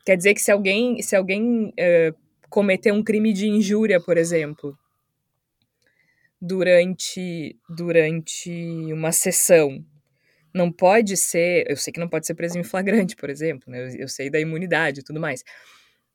[0.05, 2.15] Quer dizer que se alguém, se alguém uh,
[2.49, 4.77] cometer um crime de injúria, por exemplo,
[6.41, 8.51] durante, durante
[8.93, 9.83] uma sessão.
[10.53, 11.65] Não pode ser.
[11.69, 13.83] Eu sei que não pode ser preso em flagrante, por exemplo, né?
[13.83, 15.43] eu, eu sei da imunidade e tudo mais.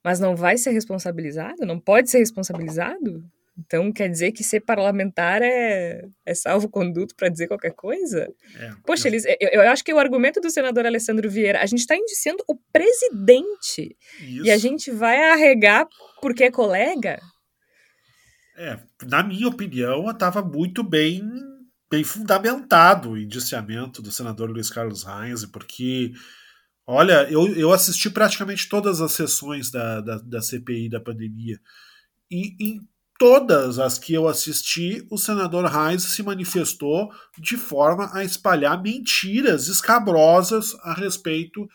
[0.02, 1.64] Mas não vai ser responsabilizado?
[1.64, 3.24] Não pode ser responsabilizado?
[3.56, 8.28] Então quer dizer que ser parlamentar é, é salvo-conduto para dizer qualquer coisa?
[8.56, 11.80] É, Poxa, eles, eu, eu, acho que o argumento do senador Alessandro Vieira, a gente
[11.80, 14.44] está indiciando o presidente Isso.
[14.44, 15.86] e a gente vai arregar
[16.20, 17.20] porque é colega?
[18.56, 21.22] É, na minha opinião, estava muito bem,
[21.90, 26.12] bem fundamentado o indiciamento do senador Luiz Carlos Reis, porque
[26.86, 31.58] Olha, eu, eu assisti praticamente todas as sessões da, da, da CPI da pandemia.
[32.30, 32.80] E em
[33.18, 39.68] todas as que eu assisti, o senador Reis se manifestou de forma a espalhar mentiras
[39.68, 41.68] escabrosas a respeito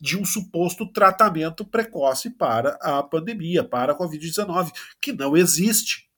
[0.00, 6.08] de um suposto tratamento precoce para a pandemia, para a Covid-19, que não existe.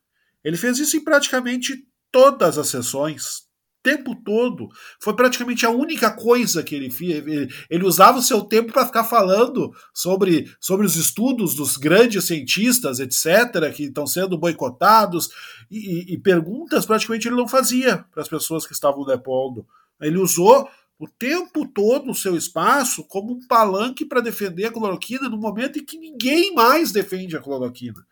[0.44, 3.45] Ele fez isso em praticamente todas as sessões,
[3.86, 4.68] tempo todo.
[5.00, 7.24] Foi praticamente a única coisa que ele fez.
[7.24, 12.24] Ele, ele usava o seu tempo para ficar falando sobre, sobre os estudos dos grandes
[12.24, 15.30] cientistas, etc., que estão sendo boicotados,
[15.70, 19.64] e, e perguntas praticamente ele não fazia para as pessoas que estavam depondo.
[20.00, 20.68] Ele usou
[20.98, 25.78] o tempo todo o seu espaço como um palanque para defender a cloroquina no momento
[25.78, 28.04] em que ninguém mais defende a cloroquina.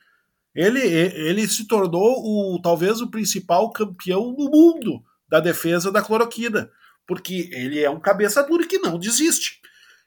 [0.55, 6.71] Ele, ele se tornou o talvez o principal campeão no mundo da defesa da cloroquina,
[7.07, 9.61] porque ele é um cabeça dura que não desiste.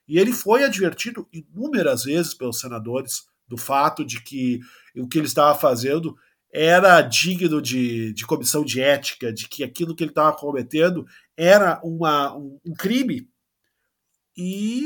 [0.07, 4.59] E ele foi advertido inúmeras vezes pelos senadores do fato de que
[4.95, 6.15] o que ele estava fazendo
[6.53, 11.79] era digno de, de comissão de ética, de que aquilo que ele estava cometendo era
[11.83, 13.29] uma, um, um crime.
[14.35, 14.85] E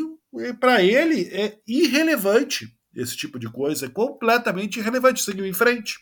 [0.60, 5.24] para ele é irrelevante esse tipo de coisa, é completamente irrelevante.
[5.24, 5.96] Seguiu em frente.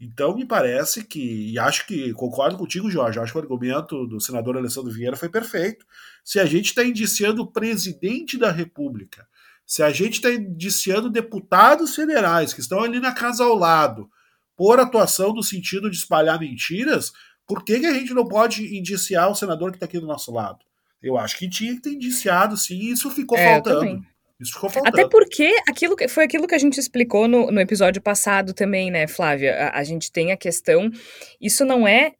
[0.00, 4.20] Então, me parece que, e acho que, concordo contigo, Jorge, acho que o argumento do
[4.20, 5.84] senador Alessandro Vieira foi perfeito.
[6.24, 9.26] Se a gente está indiciando o presidente da República,
[9.66, 14.08] se a gente está indiciando deputados federais que estão ali na casa ao lado,
[14.56, 17.12] por atuação no sentido de espalhar mentiras,
[17.46, 20.32] por que, que a gente não pode indiciar o senador que está aqui do nosso
[20.32, 20.58] lado?
[21.02, 24.04] Eu acho que tinha que ter indiciado, sim, e isso ficou é, faltando.
[24.40, 24.96] Isso ficou faltando.
[24.96, 29.06] Até porque aquilo, foi aquilo que a gente explicou no, no episódio passado também, né,
[29.06, 29.54] Flávia?
[29.54, 30.90] A, a gente tem a questão.
[31.40, 32.12] Isso não é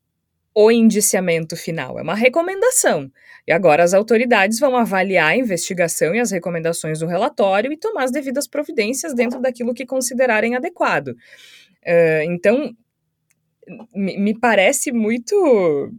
[0.54, 3.08] o indiciamento final, é uma recomendação.
[3.46, 8.04] E agora as autoridades vão avaliar a investigação e as recomendações do relatório e tomar
[8.04, 11.08] as devidas providências dentro daquilo que considerarem adequado.
[11.08, 12.74] Uh, então,
[13.94, 15.92] me parece muito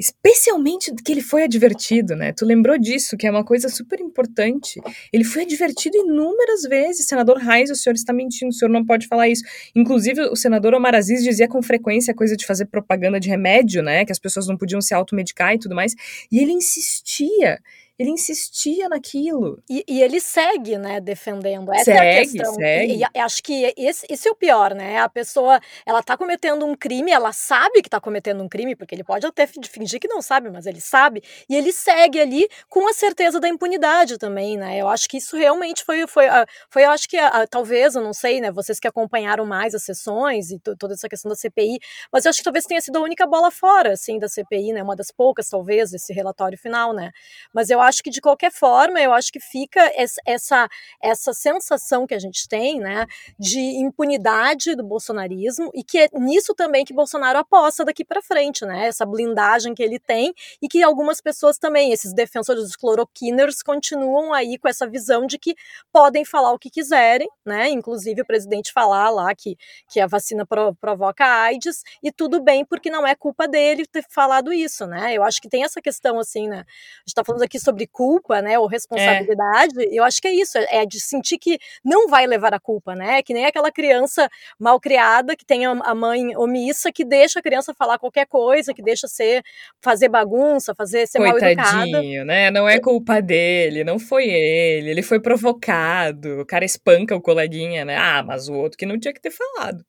[0.00, 2.32] Especialmente que ele foi advertido, né?
[2.32, 4.80] Tu lembrou disso, que é uma coisa super importante.
[5.12, 7.06] Ele foi advertido inúmeras vezes.
[7.06, 9.44] Senador Reis, o senhor está mentindo, o senhor não pode falar isso.
[9.76, 13.82] Inclusive, o senador Omar Aziz dizia com frequência a coisa de fazer propaganda de remédio,
[13.82, 14.06] né?
[14.06, 15.94] Que as pessoas não podiam se automedicar e tudo mais.
[16.32, 17.58] E ele insistia.
[18.00, 19.62] Ele insistia naquilo.
[19.68, 21.70] E, e ele segue, né, defendendo.
[21.70, 22.54] Essa segue, é a questão.
[22.54, 22.94] Segue.
[22.94, 25.00] E, e acho que esse, esse, é o pior, né?
[25.00, 28.94] A pessoa, ela tá cometendo um crime, ela sabe que tá cometendo um crime, porque
[28.94, 32.88] ele pode até fingir que não sabe, mas ele sabe, e ele segue ali com
[32.88, 34.78] a certeza da impunidade também, né?
[34.78, 36.24] Eu acho que isso realmente foi, foi,
[36.70, 37.18] foi eu acho que
[37.50, 41.28] talvez, eu não sei, né, vocês que acompanharam mais as sessões e toda essa questão
[41.28, 41.78] da CPI,
[42.10, 44.82] mas eu acho que talvez tenha sido a única bola fora, assim, da CPI, né?
[44.82, 47.10] Uma das poucas, talvez, desse relatório final, né?
[47.52, 49.80] Mas eu acho que de qualquer forma, eu acho que fica
[50.26, 50.68] essa,
[51.02, 53.06] essa sensação que a gente tem, né,
[53.38, 58.64] de impunidade do bolsonarismo e que é nisso também que Bolsonaro aposta daqui para frente,
[58.64, 58.86] né?
[58.86, 64.32] Essa blindagem que ele tem e que algumas pessoas também, esses defensores dos cloroquiners, continuam
[64.32, 65.54] aí com essa visão de que
[65.92, 67.68] podem falar o que quiserem, né?
[67.70, 69.56] Inclusive o presidente falar lá que,
[69.88, 74.04] que a vacina pro, provoca AIDS e tudo bem porque não é culpa dele ter
[74.08, 75.14] falado isso, né?
[75.14, 76.60] Eu acho que tem essa questão assim, né?
[76.60, 79.88] A gente tá falando aqui sobre culpa, né, ou responsabilidade, é.
[79.92, 83.22] eu acho que é isso, é de sentir que não vai levar a culpa, né,
[83.22, 84.28] que nem aquela criança
[84.58, 88.82] mal criada que tem a mãe omissa que deixa a criança falar qualquer coisa, que
[88.82, 89.42] deixa ser
[89.82, 92.24] fazer bagunça, fazer ser Coitadinho, mal educada.
[92.24, 92.50] né?
[92.50, 96.40] Não é culpa dele, não foi ele, ele foi provocado.
[96.40, 97.96] O cara espanca o coleguinha, né?
[97.96, 99.84] Ah, mas o outro que não tinha que ter falado.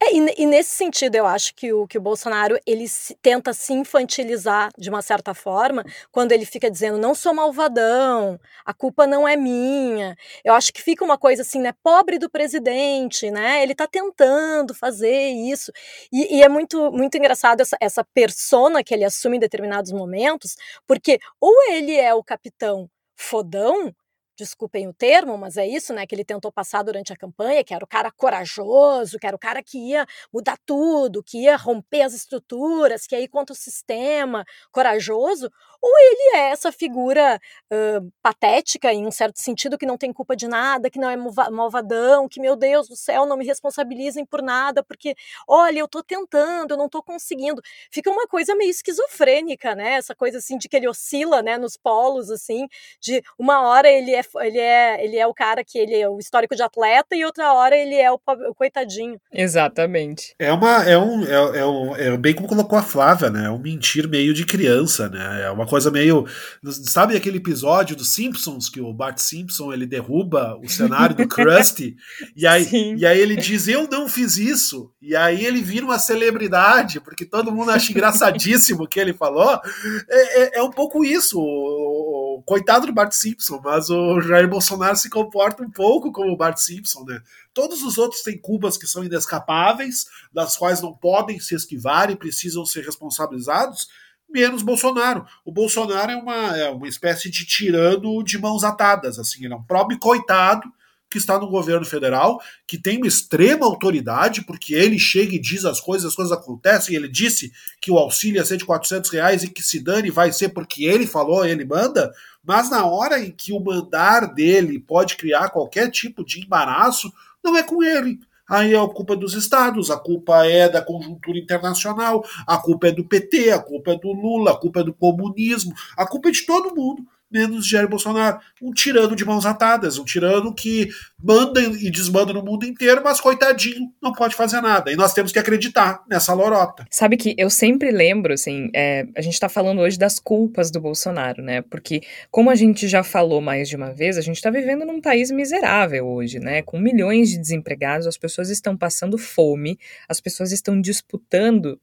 [0.00, 3.52] É, e, e, nesse sentido, eu acho que o, que o Bolsonaro ele se, tenta
[3.52, 9.06] se infantilizar de uma certa forma quando ele fica dizendo não sou malvadão, a culpa
[9.06, 10.16] não é minha.
[10.44, 11.72] Eu acho que fica uma coisa assim, né?
[11.82, 13.62] Pobre do presidente, né?
[13.62, 15.72] Ele tá tentando fazer isso.
[16.12, 20.56] E, e é muito, muito engraçado essa, essa persona que ele assume em determinados momentos,
[20.86, 23.94] porque ou ele é o capitão fodão,
[24.40, 27.74] desculpem o termo, mas é isso, né, que ele tentou passar durante a campanha, que
[27.74, 32.02] era o cara corajoso, que era o cara que ia mudar tudo, que ia romper
[32.02, 35.50] as estruturas, que ia ir contra o sistema, corajoso,
[35.82, 37.40] ou ele é essa figura
[37.72, 41.16] uh, patética, em um certo sentido, que não tem culpa de nada, que não é
[41.16, 45.14] malvadão, que, meu Deus do céu, não me responsabilizem por nada, porque,
[45.48, 47.62] olha, eu tô tentando, eu não tô conseguindo.
[47.90, 51.76] Fica uma coisa meio esquizofrênica, né, essa coisa assim de que ele oscila, né, nos
[51.76, 52.66] polos, assim,
[53.00, 56.18] de uma hora ele é ele é, ele é o cara que ele é o
[56.18, 59.20] histórico de atleta e outra hora ele é o, o coitadinho.
[59.32, 60.34] Exatamente.
[60.38, 63.46] É uma é um, é, é, um é bem como colocou a Flávia, né?
[63.46, 65.42] É um mentir meio de criança, né?
[65.42, 66.26] É uma coisa meio
[66.64, 71.96] sabe aquele episódio dos Simpsons que o Bart Simpson ele derruba o cenário do Krusty
[72.36, 72.96] e aí Sim.
[72.96, 77.24] e aí ele diz eu não fiz isso e aí ele vira uma celebridade porque
[77.24, 79.60] todo mundo acha engraçadíssimo o que ele falou.
[80.08, 81.38] É, é, é um pouco isso.
[81.38, 86.12] O, o, coitado do Bart Simpson, mas o o Jair Bolsonaro se comporta um pouco
[86.12, 87.22] como o Bart Simpson, né?
[87.52, 92.16] Todos os outros têm culpas que são inescapáveis, das quais não podem se esquivar e
[92.16, 93.88] precisam ser responsabilizados,
[94.30, 95.24] menos Bolsonaro.
[95.44, 99.56] O Bolsonaro é uma, é uma espécie de tirano de mãos atadas, assim, ele é
[99.56, 100.70] um pobre coitado
[101.10, 105.64] que está no governo federal, que tem uma extrema autoridade, porque ele chega e diz
[105.64, 109.42] as coisas, as coisas acontecem, ele disse que o auxílio ia ser de 400 reais
[109.42, 112.12] e que se dane vai ser porque ele falou, ele manda,
[112.44, 117.12] mas na hora em que o mandar dele pode criar qualquer tipo de embaraço,
[117.42, 118.20] não é com ele.
[118.50, 122.92] Aí é a culpa dos estados, a culpa é da conjuntura internacional, a culpa é
[122.92, 126.32] do PT, a culpa é do Lula, a culpa é do comunismo, a culpa é
[126.32, 128.40] de todo mundo menos Jair Bolsonaro.
[128.60, 130.88] Um tirano de mãos atadas, um tirano que
[131.22, 134.90] manda e desmanda no mundo inteiro, mas coitadinho, não pode fazer nada.
[134.90, 136.84] E nós temos que acreditar nessa lorota.
[136.90, 140.80] Sabe que eu sempre lembro, assim, é, a gente tá falando hoje das culpas do
[140.80, 141.62] Bolsonaro, né?
[141.62, 145.00] Porque, como a gente já falou mais de uma vez, a gente tá vivendo num
[145.00, 146.62] país miserável hoje, né?
[146.62, 151.80] Com milhões de desempregados, as pessoas estão passando fome, as pessoas estão disputando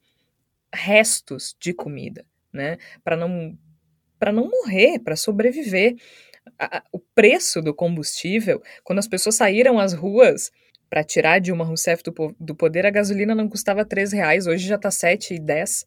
[0.72, 2.76] restos de comida, né?
[3.02, 3.56] Para não
[4.18, 5.96] para não morrer, para sobreviver.
[6.58, 10.50] A, o preço do combustível, quando as pessoas saíram às ruas
[10.88, 14.76] para tirar Dilma Rousseff do, do poder, a gasolina não custava 3 reais, hoje já
[14.76, 15.84] está 7,10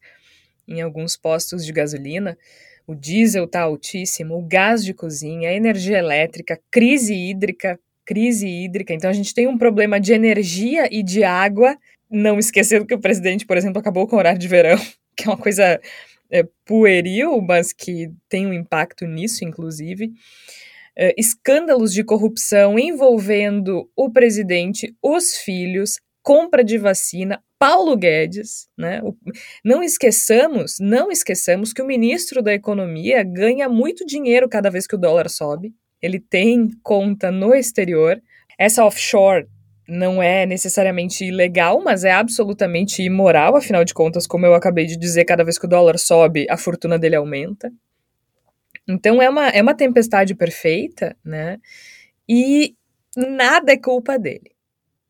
[0.68, 2.38] em alguns postos de gasolina.
[2.86, 8.92] O diesel está altíssimo, o gás de cozinha, a energia elétrica, crise hídrica, crise hídrica.
[8.92, 11.76] Então a gente tem um problema de energia e de água.
[12.10, 14.76] Não esquecendo que o presidente, por exemplo, acabou com o horário de verão,
[15.16, 15.80] que é uma coisa
[16.32, 20.12] é, pueril, mas que tem um impacto nisso, inclusive.
[20.96, 29.00] É, escândalos de corrupção envolvendo o presidente, os filhos, compra de vacina, Paulo Guedes, né?
[29.64, 34.94] Não esqueçamos, não esqueçamos que o ministro da Economia ganha muito dinheiro cada vez que
[34.94, 35.74] o dólar sobe.
[36.00, 38.20] Ele tem conta no exterior.
[38.58, 39.46] Essa offshore
[39.88, 44.96] não é necessariamente ilegal, mas é absolutamente imoral, afinal de contas, como eu acabei de
[44.96, 47.72] dizer, cada vez que o dólar sobe, a fortuna dele aumenta.
[48.88, 51.58] Então é uma, é uma tempestade perfeita, né?
[52.28, 52.74] E
[53.16, 54.52] nada é culpa dele.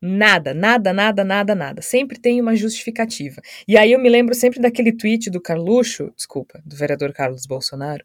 [0.05, 1.81] Nada, nada, nada, nada, nada.
[1.81, 3.41] Sempre tem uma justificativa.
[3.65, 8.03] E aí eu me lembro sempre daquele tweet do Carluxo, desculpa, do vereador Carlos Bolsonaro,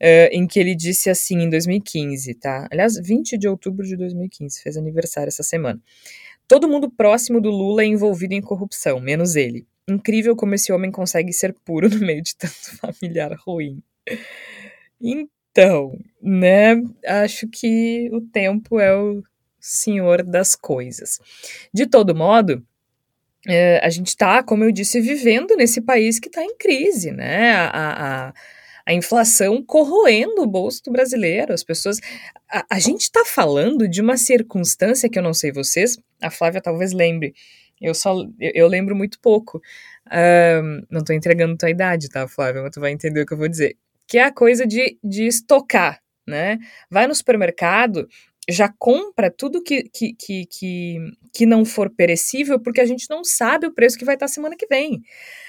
[0.00, 2.66] uh, em que ele disse assim em 2015, tá?
[2.72, 5.78] Aliás, 20 de outubro de 2015, fez aniversário essa semana.
[6.48, 9.66] Todo mundo próximo do Lula é envolvido em corrupção, menos ele.
[9.86, 13.82] Incrível como esse homem consegue ser puro no meio de tanto familiar ruim.
[14.98, 16.74] Então, né?
[17.04, 19.22] Acho que o tempo é o
[19.60, 21.18] senhor das coisas.
[21.72, 22.62] De todo modo,
[23.46, 27.52] é, a gente está, como eu disse, vivendo nesse país que está em crise, né?
[27.52, 27.68] A,
[28.28, 28.34] a,
[28.86, 31.98] a, inflação corroendo o bolso do brasileiro, as pessoas.
[32.50, 36.60] A, a gente está falando de uma circunstância que eu não sei vocês, a Flávia
[36.60, 37.34] talvez lembre.
[37.80, 39.62] Eu só eu, eu lembro muito pouco.
[40.90, 42.62] Não estou entregando tua idade, tá, Flávia?
[42.62, 43.76] Mas tu vai entender o que eu vou dizer.
[44.06, 46.58] Que é a coisa de, de estocar, né?
[46.90, 48.08] Vai no supermercado
[48.48, 50.98] já compra tudo que, que, que, que,
[51.32, 54.56] que não for perecível, porque a gente não sabe o preço que vai estar semana
[54.56, 55.02] que vem.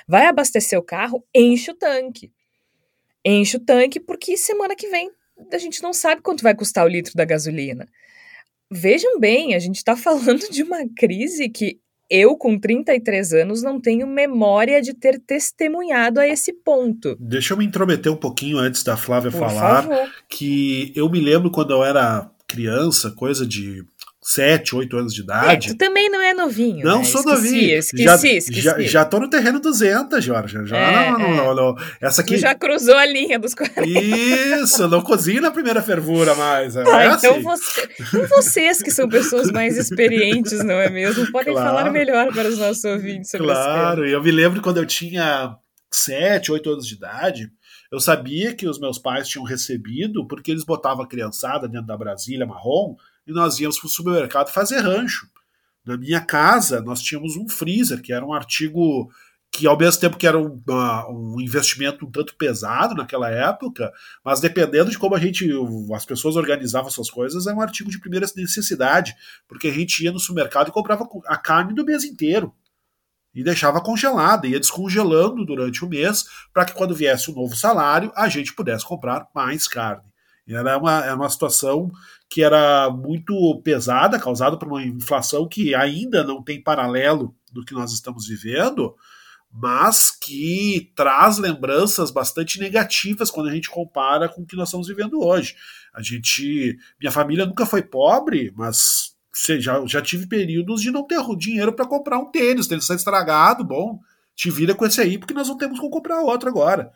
[0.07, 2.31] Vai abastecer o carro, enche o tanque.
[3.23, 5.11] Enche o tanque, porque semana que vem
[5.51, 7.87] a gente não sabe quanto vai custar o litro da gasolina.
[8.71, 11.79] Vejam bem, a gente está falando de uma crise que
[12.09, 17.15] eu, com 33 anos, não tenho memória de ter testemunhado a esse ponto.
[17.19, 20.11] Deixa eu me intrometer um pouquinho antes da Flávia Por falar, favor.
[20.27, 23.85] que eu me lembro quando eu era criança, coisa de
[24.21, 25.69] 7, 8 anos de idade.
[25.69, 26.85] É, tu também não é novinho.
[26.85, 27.03] Não né?
[27.05, 27.77] sou esqueci, novinho.
[27.77, 28.61] Esqueci, já, esqueci.
[28.61, 30.65] Já, já tô no terreno 200, Jorge.
[30.65, 32.35] Já é, não, não, não, Essa aqui.
[32.35, 33.81] Tu já cruzou a linha dos 40.
[33.87, 36.75] Isso, não cozinho na primeira fervura mais.
[36.75, 37.41] É, ah, é então, assim.
[37.41, 41.31] você, então vocês que são pessoas mais experientes, não é mesmo?
[41.31, 41.69] Podem claro.
[41.69, 45.55] falar melhor para os nossos ouvintes sobre Claro, e eu me lembro quando eu tinha
[45.91, 47.49] 7, 8 anos de idade
[47.91, 51.97] eu sabia que os meus pais tinham recebido porque eles botavam a criançada dentro da
[51.97, 55.27] Brasília marrom e nós íamos para o supermercado fazer rancho.
[55.85, 59.09] Na minha casa, nós tínhamos um freezer, que era um artigo
[59.51, 60.61] que, ao mesmo tempo que era um,
[61.09, 63.91] um investimento um tanto pesado naquela época,
[64.23, 65.49] mas dependendo de como a gente,
[65.95, 69.15] as pessoas organizavam suas coisas, era um artigo de primeira necessidade,
[69.47, 72.53] porque a gente ia no supermercado e comprava a carne do mês inteiro
[73.33, 78.11] e deixava congelada, ia descongelando durante o mês para que quando viesse o novo salário
[78.15, 80.09] a gente pudesse comprar mais carne.
[80.47, 81.91] Era uma, era uma situação
[82.27, 87.73] que era muito pesada, causada por uma inflação que ainda não tem paralelo do que
[87.73, 88.95] nós estamos vivendo,
[89.51, 94.87] mas que traz lembranças bastante negativas quando a gente compara com o que nós estamos
[94.87, 95.55] vivendo hoje.
[95.93, 99.15] A gente, minha família nunca foi pobre, mas
[99.59, 102.95] já, já tive períodos de não ter dinheiro para comprar um tênis, o tênis está
[102.95, 103.99] estragado, bom,
[104.35, 106.91] te vira com esse aí, porque nós não temos como comprar outro agora.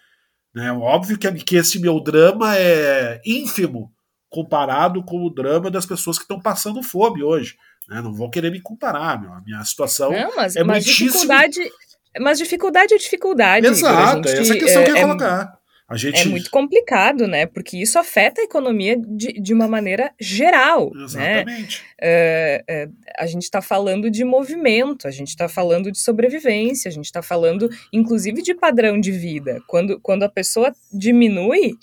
[0.54, 0.72] Né?
[0.72, 3.92] Óbvio que, que esse meu drama é ínfimo
[4.30, 7.56] comparado com o drama das pessoas que estão passando fome hoje.
[7.88, 8.02] Né?
[8.02, 9.32] Não vou querer me comparar, meu.
[9.32, 11.12] a minha situação não, mas, é mas muitíssimo...
[11.12, 11.72] dificuldade,
[12.20, 13.68] mas dificuldade é dificuldade.
[13.68, 15.60] Exato, gente, essa é a questão é, que eu ia é, colocar.
[15.92, 16.22] Gente...
[16.22, 17.46] É muito complicado, né?
[17.46, 20.92] Porque isso afeta a economia de, de uma maneira geral.
[20.94, 21.04] Né?
[21.04, 21.82] Exatamente.
[21.82, 21.88] Né?
[22.02, 26.92] É, é, a gente está falando de movimento, a gente está falando de sobrevivência, a
[26.92, 29.60] gente está falando, inclusive, de padrão de vida.
[29.68, 31.74] Quando, quando a pessoa diminui,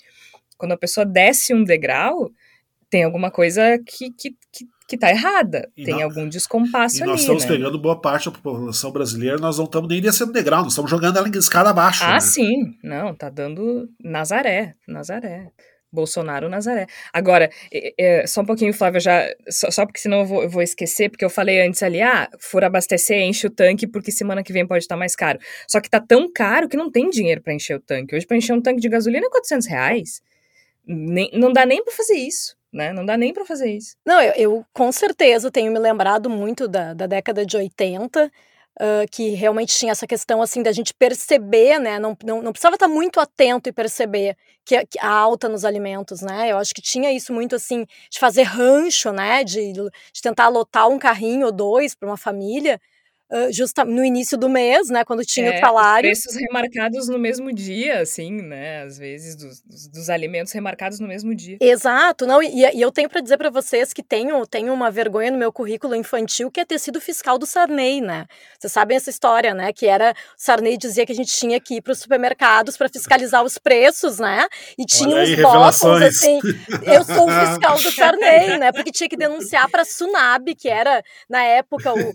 [0.57, 2.31] quando a pessoa desce um degrau,
[2.89, 5.69] tem alguma coisa que, que, que que está errada.
[5.75, 7.11] E tem não, algum descompasso e ali.
[7.11, 7.49] Nós estamos né?
[7.49, 11.17] pegando boa parte da população brasileira, nós não estamos nem descendo degrau, nós estamos jogando
[11.17, 12.03] ela em escada abaixo.
[12.03, 12.19] Ah, né?
[12.19, 12.75] sim.
[12.83, 14.75] Não, tá dando Nazaré.
[14.87, 15.47] Nazaré.
[15.93, 16.87] Bolsonaro Nazaré.
[17.11, 19.25] Agora, é, é, só um pouquinho, Flávia, já.
[19.49, 22.29] Só, só, porque senão eu vou, eu vou, esquecer, porque eu falei antes ali, ah,
[22.39, 25.39] for abastecer, enche o tanque, porque semana que vem pode estar mais caro.
[25.67, 28.15] Só que tá tão caro que não tem dinheiro para encher o tanque.
[28.15, 30.21] Hoje, para encher um tanque de gasolina é 400 reais.
[30.85, 32.93] Nem, não dá nem para fazer isso né?
[32.93, 33.95] Não dá nem para fazer isso.
[34.05, 38.31] Não, eu, eu, com certeza tenho me lembrado muito da, da década de 80,
[38.79, 41.99] Uh, que realmente tinha essa questão assim da gente perceber, né?
[41.99, 46.21] Não, não, não precisava estar muito atento e perceber que, que, a alta nos alimentos,
[46.21, 46.49] né?
[46.49, 49.43] Eu acho que tinha isso muito assim de fazer rancho, né?
[49.43, 52.79] De, de tentar lotar um carrinho ou dois para uma família
[53.31, 56.09] uh, justa no início do mês, né, quando tinha é, o salário.
[56.09, 61.33] preços remarcados no mesmo dia, assim, né, às vezes dos, dos, alimentos remarcados no mesmo
[61.33, 61.57] dia.
[61.61, 65.31] Exato, não, e, e eu tenho para dizer para vocês que tenho, tenho uma vergonha
[65.31, 68.25] no meu currículo infantil que é ter sido fiscal do Sarney, né?
[68.59, 71.75] Vocês sabem essa história, né, que era, o Sarney dizia que a gente tinha que
[71.75, 76.39] ir para os supermercados para fiscalizar os preços, né, e tinha Olha uns blocos, assim,
[76.83, 80.67] eu sou o fiscal do Sarney, né, porque tinha que denunciar para a Sunab, que
[80.67, 82.11] era, na época, o,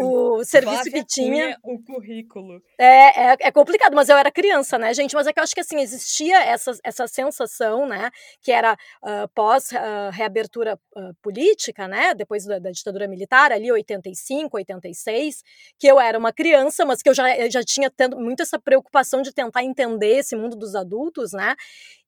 [0.00, 1.56] o, o o serviço que tinha.
[1.62, 2.62] o currículo.
[2.78, 5.14] É, é, é, complicado, mas eu era criança, né, gente?
[5.14, 8.10] Mas é que eu acho que assim, existia essa, essa sensação, né?
[8.40, 12.14] Que era uh, pós uh, reabertura uh, política, né?
[12.14, 15.42] Depois da, da, ditadura militar, ali 85, 86,
[15.78, 18.58] que eu era uma criança, mas que eu já, eu já tinha tendo muito essa
[18.58, 21.54] preocupação de tentar entender esse mundo dos adultos, né?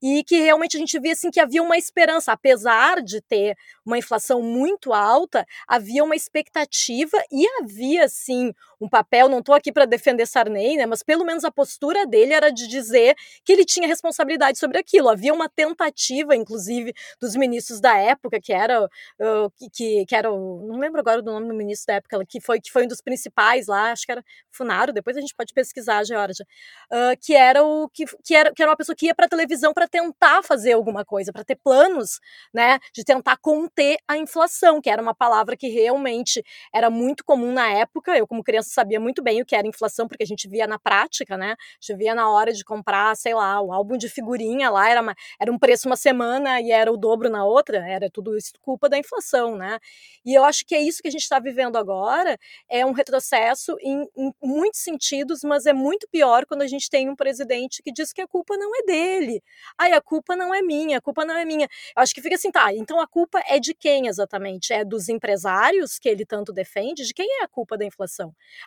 [0.07, 3.57] e que realmente a gente via assim que havia uma esperança, apesar de ter
[3.87, 9.73] uma inflação muito alta, havia uma expectativa e havia sim um papel, não estou aqui
[9.73, 13.15] para defender Sarney, né, mas pelo menos a postura dele era de dizer
[13.45, 15.09] que ele tinha responsabilidade sobre aquilo.
[15.09, 20.79] Havia uma tentativa, inclusive, dos ministros da época, que era, uh, que, que era, não
[20.79, 23.67] lembro agora do nome do ministro da época, que foi, que foi um dos principais
[23.67, 26.47] lá, acho que era Funaro, depois a gente pode pesquisar, Georgia,
[26.93, 29.29] uh, que era o que, que, era, que era uma pessoa que ia para a
[29.29, 32.21] televisão para tentar fazer alguma coisa, para ter planos,
[32.53, 37.53] né, de tentar conter a inflação, que era uma palavra que realmente era muito comum
[37.53, 38.14] na época.
[38.17, 40.79] Eu, como criança, sabia muito bem o que era inflação, porque a gente via na
[40.79, 41.53] prática, né?
[41.53, 45.01] A gente via na hora de comprar, sei lá, o álbum de figurinha lá, era,
[45.03, 48.53] uma, era um preço uma semana e era o dobro na outra, era tudo isso
[48.61, 49.79] culpa da inflação, né?
[50.25, 52.39] E eu acho que é isso que a gente está vivendo agora,
[52.69, 57.09] é um retrocesso em, em muitos sentidos, mas é muito pior quando a gente tem
[57.09, 59.43] um presidente que diz que a culpa não é dele.
[59.79, 61.69] Ai, a culpa não é minha, a culpa não é minha.
[61.97, 64.73] Eu acho que fica assim, tá, então a culpa é de quem exatamente?
[64.73, 67.05] É dos empresários que ele tanto defende?
[67.05, 68.04] De quem é a culpa da inflação?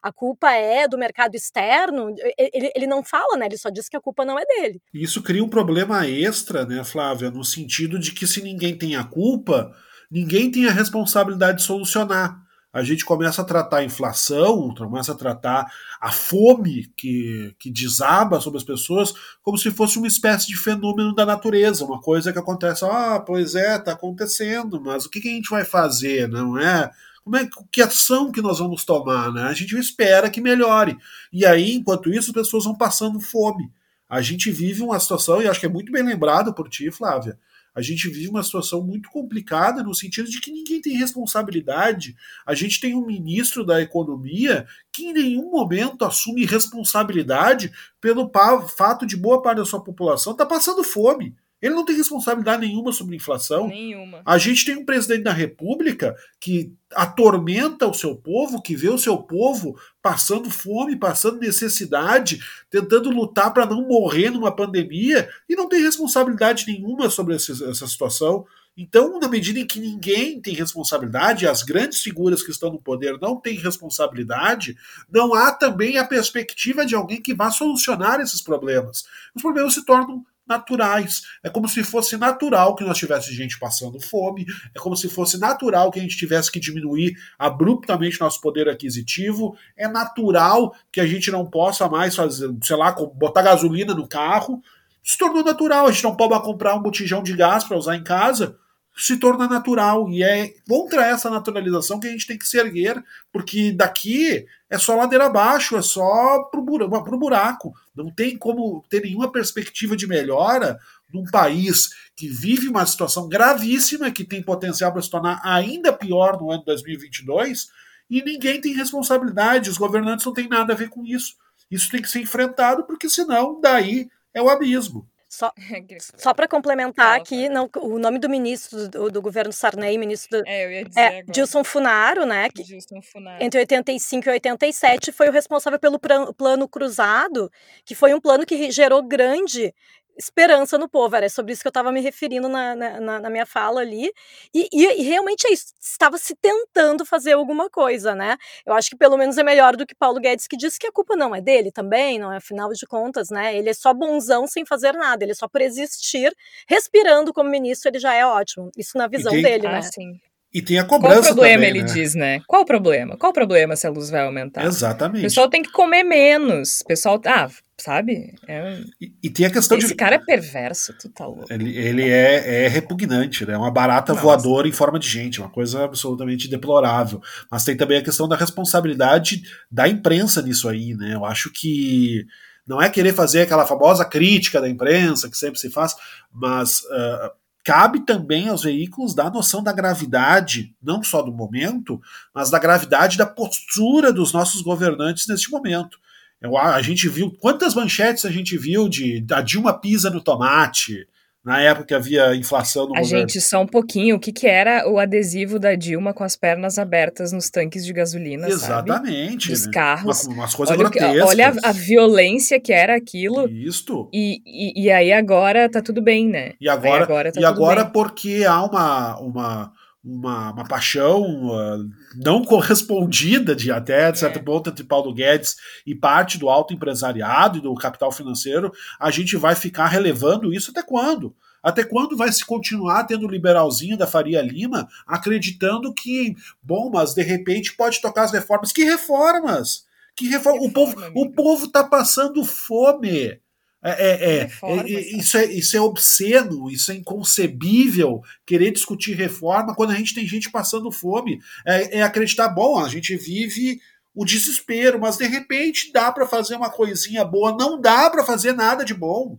[0.01, 2.13] A culpa é do mercado externo?
[2.37, 3.45] Ele, ele não fala, né?
[3.45, 4.81] Ele só diz que a culpa não é dele.
[4.93, 9.03] Isso cria um problema extra, né, Flávia, no sentido de que se ninguém tem a
[9.03, 9.73] culpa,
[10.09, 15.15] ninguém tem a responsabilidade de solucionar a gente começa a tratar a inflação, começa a
[15.15, 15.65] tratar
[15.99, 21.15] a fome que, que desaba sobre as pessoas como se fosse uma espécie de fenômeno
[21.15, 25.27] da natureza, uma coisa que acontece, ah, pois é, está acontecendo, mas o que, que,
[25.27, 26.91] a gente vai fazer, não é?
[27.27, 29.43] Como é que ação que nós vamos tomar, né?
[29.43, 30.97] A gente espera que melhore.
[31.33, 33.69] E aí, enquanto isso, as pessoas vão passando fome.
[34.07, 37.37] A gente vive uma situação, e acho que é muito bem lembrado por ti, Flávia,
[37.75, 42.15] a gente vive uma situação muito complicada no sentido de que ninguém tem responsabilidade.
[42.45, 48.31] A gente tem um ministro da Economia que em nenhum momento assume responsabilidade pelo
[48.69, 51.35] fato de boa parte da sua população estar tá passando fome.
[51.61, 53.67] Ele não tem responsabilidade nenhuma sobre a inflação.
[53.67, 54.21] Nenhuma.
[54.25, 58.97] A gente tem um presidente da República que atormenta o seu povo, que vê o
[58.97, 62.39] seu povo passando fome, passando necessidade,
[62.69, 67.87] tentando lutar para não morrer numa pandemia e não tem responsabilidade nenhuma sobre essa, essa
[67.87, 68.45] situação.
[68.77, 73.17] Então, na medida em que ninguém tem responsabilidade, as grandes figuras que estão no poder
[73.19, 74.77] não têm responsabilidade,
[75.11, 79.05] não há também a perspectiva de alguém que vá solucionar esses problemas.
[79.35, 81.21] Os problemas se tornam naturais.
[81.43, 85.39] É como se fosse natural que nós tivéssemos gente passando fome, é como se fosse
[85.39, 91.05] natural que a gente tivesse que diminuir abruptamente nosso poder aquisitivo, é natural que a
[91.05, 94.61] gente não possa mais fazer, sei lá, botar gasolina no carro.
[95.03, 98.03] Se tornou natural, a gente não pode comprar um botijão de gás para usar em
[98.03, 98.57] casa
[98.97, 100.09] se torna natural.
[100.09, 104.77] E é contra essa naturalização que a gente tem que se erguer, porque daqui é
[104.77, 107.73] só ladeira abaixo, é só pro buraco, pro buraco.
[107.95, 110.79] Não tem como ter nenhuma perspectiva de melhora
[111.13, 116.39] num país que vive uma situação gravíssima, que tem potencial para se tornar ainda pior
[116.41, 117.69] no ano 2022,
[118.09, 121.35] e ninguém tem responsabilidade, os governantes não têm nada a ver com isso.
[121.69, 125.07] Isso tem que ser enfrentado, porque senão daí é o abismo.
[125.37, 125.53] Só,
[126.17, 130.47] só para complementar aqui, não, o nome do ministro do, do governo Sarney, ministro do,
[130.47, 132.49] é, eu ia dizer é Dilson Funaro, né?
[132.49, 132.63] Que,
[133.03, 133.43] Funaro.
[133.43, 137.51] Entre 85 e 87 foi o responsável pelo plano cruzado,
[137.85, 139.75] que foi um plano que gerou grande
[140.17, 141.15] esperança no povo.
[141.15, 144.11] Era sobre isso que eu estava me referindo na, na, na, minha fala ali.
[144.53, 145.73] E, e, e, realmente é isso.
[145.79, 148.37] Estava se tentando fazer alguma coisa, né?
[148.65, 150.91] Eu acho que pelo menos é melhor do que Paulo Guedes, que disse que a
[150.91, 152.37] culpa não é dele também, não é?
[152.37, 153.55] Afinal de contas, né?
[153.55, 155.23] Ele é só bonzão sem fazer nada.
[155.23, 156.35] Ele é só por existir,
[156.67, 158.71] respirando como ministro, ele já é ótimo.
[158.77, 159.81] Isso na visão dele, ah, né?
[159.81, 160.19] Sim.
[160.57, 161.93] E tem a cobrança Qual o problema, também, ele né?
[161.93, 162.41] diz, né?
[162.47, 163.15] Qual o problema?
[163.15, 164.65] Qual o problema se a luz vai aumentar?
[164.65, 165.19] Exatamente.
[165.19, 166.81] O pessoal tem que comer menos.
[166.81, 167.47] O pessoal, ah,
[167.77, 168.33] sabe?
[168.47, 168.81] É...
[168.99, 169.91] E, e, tem a questão Esse de...
[169.91, 171.45] Esse cara é perverso, tu tá louco.
[171.53, 173.53] Ele, ele é, é repugnante, né?
[173.53, 174.23] É uma barata Nossa.
[174.23, 177.21] voadora em forma de gente, uma coisa absolutamente deplorável.
[177.51, 181.13] Mas tem também a questão da responsabilidade da imprensa nisso aí, né?
[181.13, 182.25] Eu acho que
[182.67, 185.95] não é querer fazer aquela famosa crítica da imprensa que sempre se faz,
[186.33, 186.81] mas...
[186.81, 191.99] Uh, cabe também aos veículos dar noção da gravidade, não só do momento,
[192.33, 195.99] mas da gravidade da postura dos nossos governantes neste momento.
[196.39, 201.05] Eu, a gente viu quantas manchetes a gente viu de a Dilma pisa no tomate,
[201.47, 203.19] na época que havia inflação no A governo.
[203.21, 206.77] gente, só um pouquinho, o que, que era o adesivo da Dilma com as pernas
[206.77, 209.43] abertas nos tanques de gasolina, Exatamente.
[209.45, 209.53] sabe?
[209.53, 209.71] Dos né?
[209.73, 210.03] carros.
[210.25, 213.47] Umas, umas coisas Olha, que- olha a, a violência que era aquilo.
[213.49, 214.09] Isto.
[214.13, 216.53] E, e, e aí agora tá tudo bem, né?
[216.59, 217.93] E agora, Aí agora tá e agora bem.
[217.93, 219.71] porque há uma, uma,
[220.07, 221.77] uma, uma paixão ah,
[222.15, 224.41] não correspondida de até, de certo É.
[224.41, 229.35] ponto, entre Paulo Guedes e parte do alto empresariado e do capital financeiro, a gente
[229.35, 231.35] vai ficar relevando isso até quando?
[231.61, 237.13] Até quando vai se continuar tendo o liberalzinho da Faria Lima acreditando que, bom, mas
[237.13, 238.71] de repente pode tocar as reformas?
[238.71, 239.85] Que reformas?
[240.15, 240.61] Que reforma?
[240.61, 241.31] o povo, o amigo.
[241.33, 243.39] povo tá passando fome.
[243.87, 249.13] É, é, é, Reforma, é, isso, é, isso é obsceno, isso é inconcebível querer discutir
[249.13, 251.39] reforma quando a gente tem gente passando fome.
[251.65, 253.79] É, é acreditar, bom, a gente vive
[254.13, 257.55] o desespero, mas de repente dá para fazer uma coisinha boa.
[257.55, 259.37] Não dá para fazer nada de bom.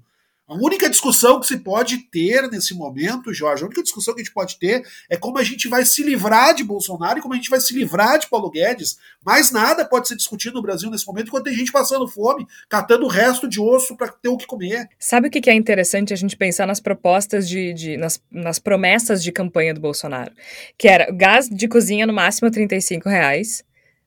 [0.48, 4.24] A única discussão que se pode ter nesse momento, Jorge, a única discussão que a
[4.24, 7.36] gente pode ter é como a gente vai se livrar de Bolsonaro e como a
[7.36, 8.96] gente vai se livrar de Paulo Guedes.
[9.22, 13.04] Mais nada pode ser discutido no Brasil nesse momento enquanto tem gente passando fome, catando
[13.04, 14.88] o resto de osso para ter o que comer.
[14.98, 17.74] Sabe o que é interessante a gente pensar nas propostas de.
[17.74, 20.32] de- nas, nas promessas de campanha do Bolsonaro?
[20.78, 23.62] Que era gás de cozinha no máximo 35 reais,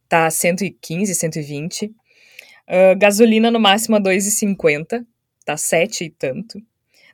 [0.10, 1.94] tá 115, 120.
[2.68, 5.06] Ah, gasolina no máximo a 2,50,
[5.46, 6.62] tá 7 e tanto.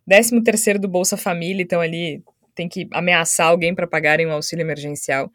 [0.06, 2.24] Décimo terceiro do Bolsa Família, então ali
[2.56, 5.32] tem que ameaçar alguém para pagarem um auxílio emergencial.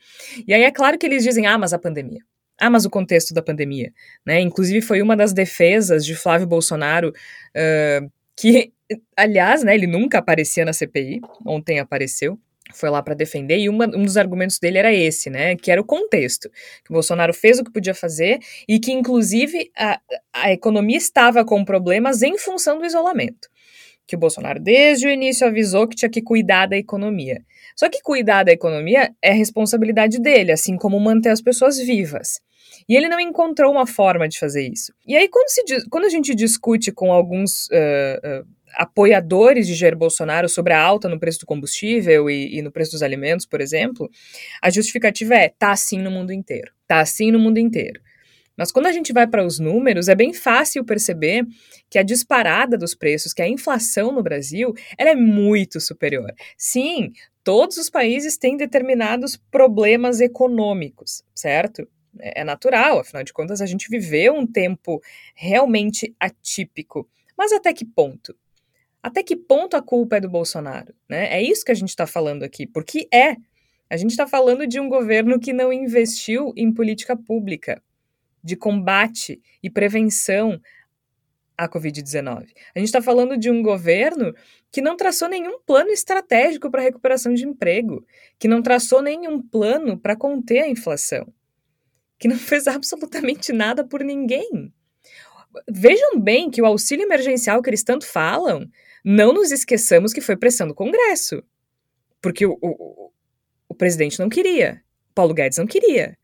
[0.46, 2.20] E aí é claro que eles dizem, ah, mas a pandemia.
[2.60, 3.92] Ah, mas o contexto da pandemia.
[4.26, 4.40] Né?
[4.40, 7.12] Inclusive foi uma das defesas de Flávio Bolsonaro
[7.54, 8.00] ah,
[8.36, 8.72] que,
[9.16, 12.38] aliás, né, ele nunca aparecia na CPI, ontem apareceu,
[12.74, 15.80] foi lá para defender, e uma- um dos argumentos dele era esse, né, que era
[15.80, 16.48] o contexto,
[16.84, 20.00] que o Bolsonaro fez o que podia fazer e que, inclusive, a,
[20.32, 23.48] a economia estava com problemas em função do isolamento.
[24.06, 27.40] Que o Bolsonaro, desde o início, avisou que tinha que cuidar da economia.
[27.76, 32.40] Só que cuidar da economia é responsabilidade dele, assim como manter as pessoas vivas.
[32.88, 34.92] E ele não encontrou uma forma de fazer isso.
[35.06, 38.42] E aí, quando, se quando a gente discute com alguns ah, ah,
[38.74, 42.92] apoiadores de Jair Bolsonaro sobre a alta no preço do combustível e, e no preço
[42.92, 44.10] dos alimentos, por exemplo,
[44.60, 46.72] a justificativa é: tá assim no mundo inteiro.
[46.86, 48.00] Tá assim no mundo inteiro.
[48.56, 51.46] Mas quando a gente vai para os números, é bem fácil perceber
[51.88, 56.30] que a disparada dos preços, que a inflação no Brasil, ela é muito superior.
[56.56, 57.12] Sim,
[57.42, 61.88] todos os países têm determinados problemas econômicos, certo?
[62.20, 65.00] É é natural, afinal de contas, a gente viveu um tempo
[65.34, 67.08] realmente atípico.
[67.36, 68.36] Mas até que ponto?
[69.02, 70.94] Até que ponto a culpa é do Bolsonaro?
[71.08, 71.26] Né?
[71.34, 73.36] É isso que a gente está falando aqui, porque é.
[73.90, 77.82] A gente está falando de um governo que não investiu em política pública
[78.42, 80.60] de combate e prevenção
[81.56, 82.48] à Covid-19.
[82.74, 84.34] A gente está falando de um governo
[84.70, 88.04] que não traçou nenhum plano estratégico para recuperação de emprego,
[88.38, 91.32] que não traçou nenhum plano para conter a inflação,
[92.18, 94.72] que não fez absolutamente nada por ninguém.
[95.68, 98.66] Vejam bem que o auxílio emergencial que eles tanto falam,
[99.04, 101.42] não nos esqueçamos que foi pressão do Congresso.
[102.20, 103.10] Porque o, o,
[103.68, 104.82] o presidente não queria,
[105.14, 106.16] Paulo Guedes não queria.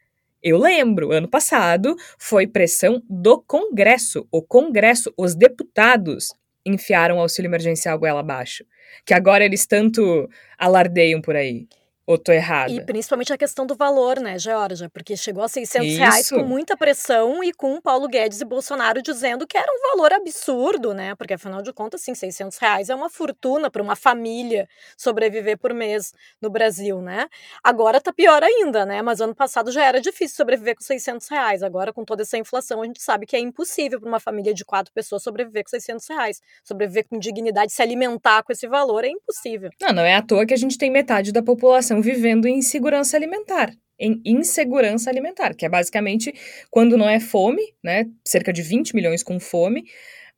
[0.42, 4.26] Eu lembro, ano passado foi pressão do Congresso.
[4.30, 6.32] O Congresso, os deputados
[6.64, 8.64] enfiaram o auxílio emergencial goela abaixo.
[9.04, 11.66] Que agora eles tanto alardeiam por aí.
[12.08, 12.72] Ou tô errada?
[12.72, 14.88] E principalmente a questão do valor, né, Georgia?
[14.88, 15.98] Porque chegou a 600 Isso.
[15.98, 20.14] reais com muita pressão e com Paulo Guedes e Bolsonaro dizendo que era um valor
[20.14, 21.14] absurdo, né?
[21.14, 25.74] Porque afinal de contas, sim, 600 reais é uma fortuna para uma família sobreviver por
[25.74, 27.28] mês no Brasil, né?
[27.62, 29.02] Agora tá pior ainda, né?
[29.02, 31.62] Mas ano passado já era difícil sobreviver com 600 reais.
[31.62, 34.64] Agora, com toda essa inflação, a gente sabe que é impossível para uma família de
[34.64, 36.40] quatro pessoas sobreviver com 600 reais.
[36.64, 39.68] Sobreviver com dignidade, se alimentar com esse valor é impossível.
[39.78, 43.16] Não, não é à toa que a gente tem metade da população vivendo em insegurança
[43.16, 43.72] alimentar.
[43.98, 46.32] Em insegurança alimentar, que é basicamente
[46.70, 48.06] quando não é fome, né?
[48.24, 49.84] Cerca de 20 milhões com fome,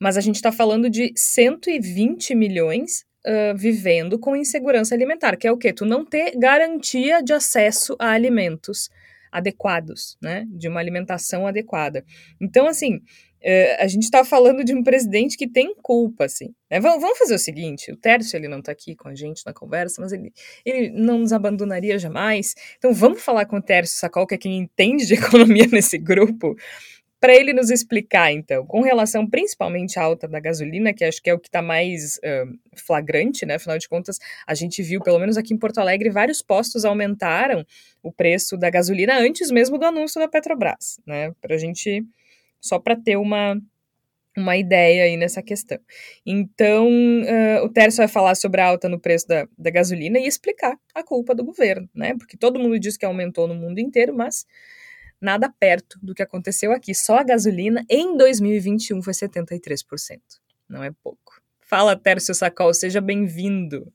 [0.00, 5.52] mas a gente está falando de 120 milhões ah, vivendo com insegurança alimentar, que é
[5.52, 5.72] o quê?
[5.72, 8.88] Tu não ter garantia de acesso a alimentos
[9.30, 10.46] adequados, né?
[10.48, 12.04] De uma alimentação adequada.
[12.40, 13.00] Então, assim,
[13.78, 16.55] a gente está falando de um presidente que tem culpa, assim.
[16.70, 16.80] né?
[16.80, 20.01] Vamos, fazer o seguinte: o Tércio ele não está aqui com a gente na conversa,
[20.01, 20.32] mas ele,
[20.64, 22.55] ele não nos abandonaria jamais.
[22.78, 26.55] Então, vamos falar com o Tércio Sacol, que é quem entende de economia nesse grupo,
[27.20, 31.28] para ele nos explicar, então, com relação principalmente à alta da gasolina, que acho que
[31.28, 33.57] é o que está mais ah, flagrante, né?
[33.57, 37.64] Afinal de contas, a gente viu, pelo menos aqui em Porto Alegre, vários postos aumentaram
[38.03, 41.32] o preço da gasolina antes mesmo do anúncio da Petrobras, né?
[41.43, 42.03] Para a gente,
[42.61, 43.61] só para ter uma,
[44.36, 45.78] uma ideia aí nessa questão.
[46.24, 50.26] Então, uh, o Tércio vai falar sobre a alta no preço da, da gasolina e
[50.26, 52.14] explicar a culpa do governo, né?
[52.16, 54.46] Porque todo mundo diz que aumentou no mundo inteiro, mas
[55.20, 56.94] nada perto do que aconteceu aqui.
[56.94, 60.20] Só a gasolina em 2021 foi 73%.
[60.68, 61.40] Não é pouco.
[61.61, 63.92] Fala, Tércio Sacol, seja bem-vindo.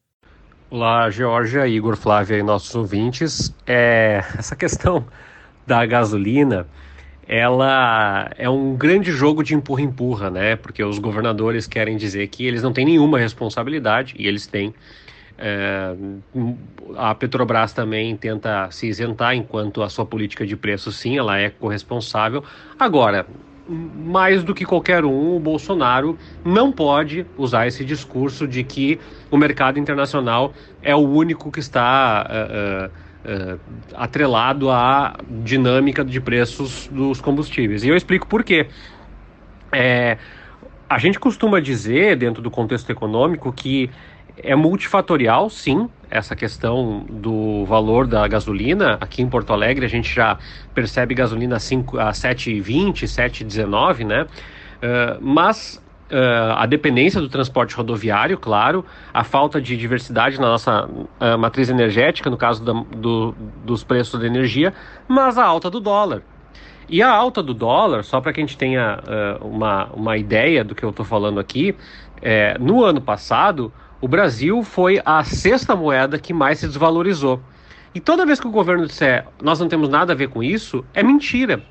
[0.70, 3.54] Olá, Georgia, Igor, Flávia e nossos ouvintes.
[3.68, 5.06] É, essa questão
[5.66, 6.68] da gasolina,
[7.28, 10.56] ela é um grande jogo de empurra-empurra, né?
[10.56, 14.74] Porque os governadores querem dizer que eles não têm nenhuma responsabilidade, e eles têm.
[15.38, 15.94] É,
[16.96, 21.50] a Petrobras também tenta se isentar enquanto a sua política de preço, sim, ela é
[21.50, 22.44] corresponsável.
[22.80, 23.26] Agora,
[23.68, 29.00] mais do que qualquer um, o Bolsonaro não pode usar esse discurso de que
[29.32, 33.60] o mercado internacional é o único que está uh, uh, uh,
[33.96, 37.84] atrelado à dinâmica de preços dos combustíveis.
[37.84, 38.68] E eu explico por quê.
[39.72, 40.18] É,
[40.90, 43.90] a gente costuma dizer, dentro do contexto econômico, que
[44.38, 48.98] é multifatorial, sim, essa questão do valor da gasolina.
[49.02, 50.38] Aqui em Porto Alegre a gente já
[50.74, 54.24] percebe gasolina a, 5, a 7,20, 7,19, né?
[54.24, 60.86] Uh, mas uh, a dependência do transporte rodoviário, claro, a falta de diversidade na nossa
[60.86, 63.34] uh, matriz energética, no caso da, do,
[63.64, 64.74] dos preços da energia,
[65.08, 66.22] mas a alta do dólar.
[66.88, 69.00] E a alta do dólar, só para que a gente tenha
[69.42, 71.76] uma, uma ideia do que eu estou falando aqui,
[72.22, 77.42] é, no ano passado, o Brasil foi a sexta moeda que mais se desvalorizou.
[77.94, 80.84] E toda vez que o governo disser nós não temos nada a ver com isso,
[80.94, 81.64] é mentira.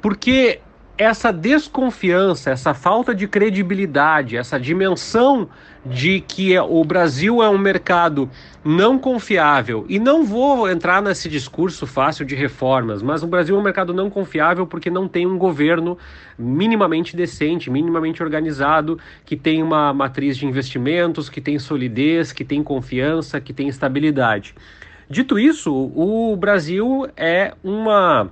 [0.00, 0.60] Porque
[1.00, 5.48] essa desconfiança, essa falta de credibilidade, essa dimensão
[5.82, 8.28] de que o Brasil é um mercado
[8.62, 13.58] não confiável, e não vou entrar nesse discurso fácil de reformas, mas o Brasil é
[13.58, 15.96] um mercado não confiável porque não tem um governo
[16.38, 22.62] minimamente decente, minimamente organizado, que tem uma matriz de investimentos, que tem solidez, que tem
[22.62, 24.54] confiança, que tem estabilidade.
[25.08, 28.30] Dito isso, o Brasil é uma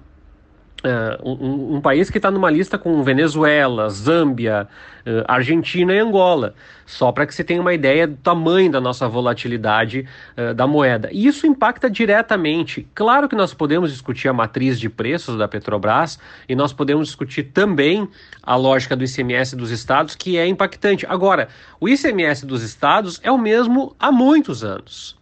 [0.78, 4.68] Uh, um, um, país que está numa lista com Venezuela, Zâmbia,
[5.04, 6.54] uh, Argentina e Angola,
[6.86, 10.06] só para que você tenha uma ideia do tamanho da nossa volatilidade
[10.36, 11.08] uh, da moeda.
[11.10, 12.86] E isso impacta diretamente.
[12.94, 16.16] Claro que nós podemos discutir a matriz de preços da Petrobras
[16.48, 18.08] e nós podemos discutir também
[18.40, 21.04] a lógica do ICMS dos estados, que é impactante.
[21.08, 21.48] Agora,
[21.80, 25.17] o ICMS dos estados é o mesmo há muitos anos.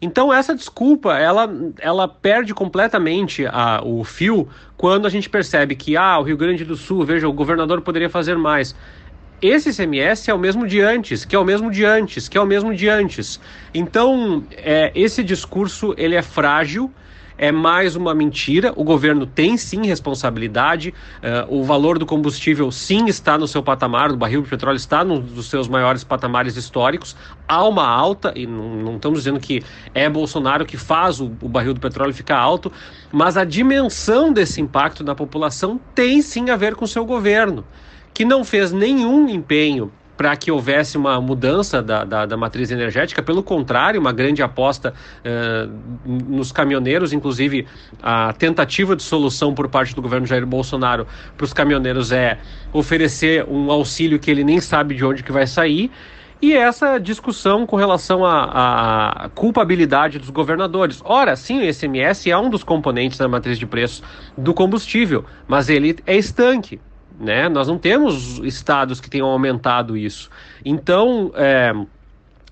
[0.00, 1.48] Então essa desculpa, ela,
[1.80, 6.64] ela perde completamente a, o fio quando a gente percebe que, ah, o Rio Grande
[6.64, 8.74] do Sul, veja, o governador poderia fazer mais.
[9.40, 12.40] Esse ICMS é o mesmo de antes, que é o mesmo de antes, que é
[12.40, 13.38] o mesmo de antes.
[13.72, 16.90] Então, é, esse discurso, ele é frágil,
[17.38, 18.72] é mais uma mentira.
[18.76, 20.94] O governo tem sim responsabilidade.
[21.18, 25.04] Uh, o valor do combustível sim está no seu patamar, o barril de petróleo está
[25.04, 27.16] nos dos seus maiores patamares históricos.
[27.46, 29.62] Há uma alta, e não, não estamos dizendo que
[29.94, 32.72] é Bolsonaro que faz o, o barril do petróleo ficar alto,
[33.12, 37.64] mas a dimensão desse impacto na população tem sim a ver com o seu governo,
[38.14, 43.22] que não fez nenhum empenho para que houvesse uma mudança da, da, da, matriz energética,
[43.22, 44.94] pelo contrário, uma grande aposta
[45.24, 45.70] uh,
[46.04, 47.66] nos caminhoneiros, inclusive
[48.02, 51.06] a tentativa de solução por parte do governo Jair Bolsonaro
[51.36, 52.38] para os caminhoneiros é
[52.72, 55.90] oferecer um auxílio que ele nem sabe de onde que vai sair.
[56.40, 61.00] E essa discussão com relação à culpabilidade dos governadores.
[61.02, 64.02] Ora, sim, o ICMS é um dos componentes da matriz de preços
[64.36, 66.78] do combustível, mas ele é estanque.
[67.18, 67.48] Né?
[67.48, 70.30] Nós não temos estados que tenham aumentado isso.
[70.64, 71.72] Então, é,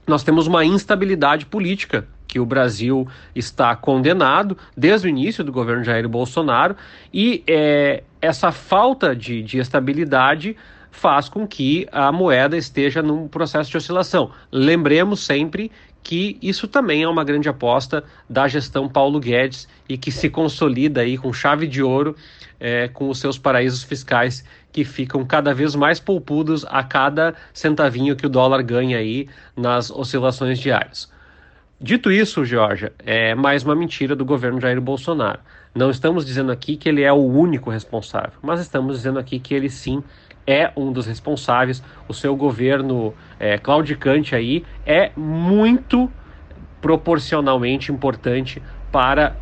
[0.07, 5.85] nós temos uma instabilidade política que o Brasil está condenado desde o início do governo
[5.85, 6.75] Jair Bolsonaro
[7.13, 10.57] e é, essa falta de, de estabilidade
[10.91, 14.31] faz com que a moeda esteja num processo de oscilação.
[14.51, 15.71] Lembremos sempre
[16.03, 21.01] que isso também é uma grande aposta da gestão Paulo Guedes e que se consolida
[21.01, 22.15] aí com chave de ouro
[22.65, 24.43] é, com os seus paraísos fiscais
[24.73, 29.91] que ficam cada vez mais poupudos a cada centavinho que o dólar ganha aí nas
[29.91, 31.13] oscilações diárias.
[31.79, 35.41] Dito isso, Georgia, é mais uma mentira do governo Jair Bolsonaro.
[35.75, 39.53] Não estamos dizendo aqui que ele é o único responsável, mas estamos dizendo aqui que
[39.53, 40.03] ele sim
[40.47, 41.83] é um dos responsáveis.
[42.09, 46.11] O seu governo é, claudicante aí é muito
[46.81, 49.37] proporcionalmente importante para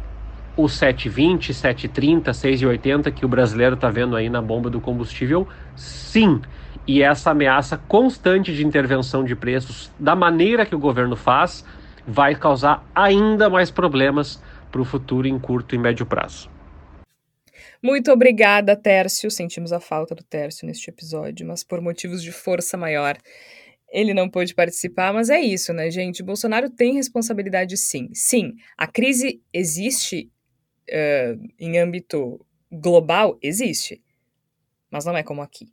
[0.56, 5.48] o 7,20, 7,30, 6,80 que o brasileiro está vendo aí na bomba do combustível?
[5.76, 6.40] Sim.
[6.86, 11.64] E essa ameaça constante de intervenção de preços, da maneira que o governo faz,
[12.06, 16.50] vai causar ainda mais problemas para o futuro em curto e médio prazo.
[17.82, 19.30] Muito obrigada, Tércio.
[19.30, 23.16] Sentimos a falta do Tércio neste episódio, mas por motivos de força maior,
[23.92, 25.12] ele não pôde participar.
[25.12, 26.22] Mas é isso, né, gente?
[26.22, 28.08] Bolsonaro tem responsabilidade, sim.
[28.12, 30.30] Sim, a crise existe
[30.90, 33.38] uh, em âmbito global?
[33.42, 34.02] Existe.
[34.90, 35.72] Mas não é como aqui.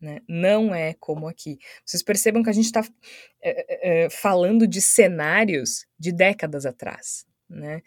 [0.00, 0.20] Né?
[0.28, 1.58] Não é como aqui.
[1.84, 2.86] Vocês percebam que a gente está
[3.42, 7.26] é, é, falando de cenários de décadas atrás.
[7.48, 7.82] Né?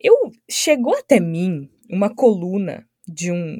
[0.00, 3.56] Eu chegou até mim uma coluna de um,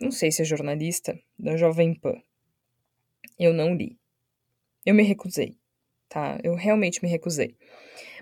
[0.00, 2.22] não sei se é jornalista, da Jovem Pan.
[3.38, 3.98] Eu não li.
[4.84, 5.58] Eu me recusei,
[6.08, 6.38] tá?
[6.42, 7.56] Eu realmente me recusei.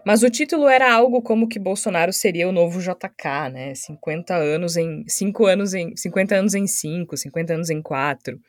[0.04, 3.74] Mas o título era algo como que Bolsonaro seria o novo JK, né?
[3.74, 8.40] 50 anos em 5 anos em 50 anos em 5, 50 anos em 4.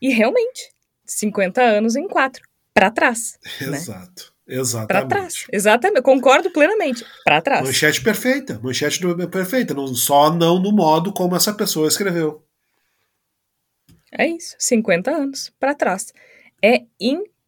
[0.00, 0.72] E realmente,
[1.04, 2.42] 50 anos em 4,
[2.72, 3.76] para trás, né?
[3.76, 4.32] Exato.
[4.32, 4.38] Né?
[4.56, 4.88] Exatamente.
[4.88, 5.46] Para trás.
[5.52, 6.02] Exatamente.
[6.02, 7.04] Concordo plenamente.
[7.22, 7.66] Para trás.
[7.66, 8.58] Manchete perfeita.
[8.62, 9.74] Manchete perfeita.
[9.74, 12.42] Não, só não no modo como essa pessoa escreveu.
[14.10, 14.56] É isso.
[14.58, 16.14] 50 anos para trás.
[16.64, 16.84] É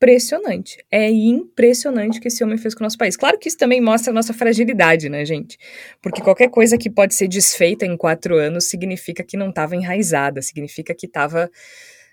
[0.01, 0.83] impressionante.
[0.91, 3.17] É impressionante que esse homem fez com o nosso país.
[3.17, 5.59] Claro que isso também mostra a nossa fragilidade, né, gente?
[6.01, 10.41] Porque qualquer coisa que pode ser desfeita em quatro anos significa que não estava enraizada,
[10.41, 11.51] significa que estava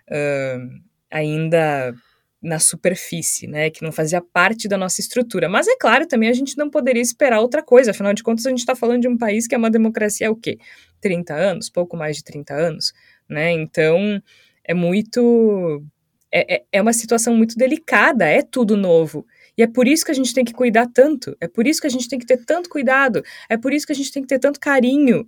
[0.09, 1.95] uh, ainda
[2.41, 5.49] na superfície, né, que não fazia parte da nossa estrutura.
[5.49, 8.49] Mas é claro, também a gente não poderia esperar outra coisa, afinal de contas a
[8.49, 10.57] gente está falando de um país que é uma democracia há o quê?
[11.01, 12.93] 30 anos, pouco mais de 30 anos,
[13.27, 14.21] né, então
[14.63, 15.83] é muito...
[16.31, 19.25] É, é, é uma situação muito delicada, é tudo novo.
[19.57, 21.87] E é por isso que a gente tem que cuidar tanto, é por isso que
[21.87, 24.27] a gente tem que ter tanto cuidado, é por isso que a gente tem que
[24.27, 25.27] ter tanto carinho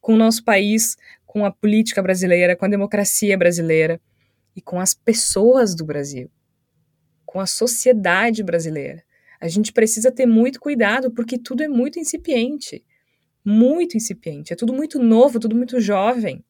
[0.00, 4.00] com o nosso país, com a política brasileira, com a democracia brasileira
[4.54, 6.30] e com as pessoas do Brasil
[7.30, 9.04] com a sociedade brasileira.
[9.40, 12.84] A gente precisa ter muito cuidado porque tudo é muito incipiente.
[13.44, 14.52] Muito incipiente.
[14.52, 16.44] É tudo muito novo, tudo muito jovem.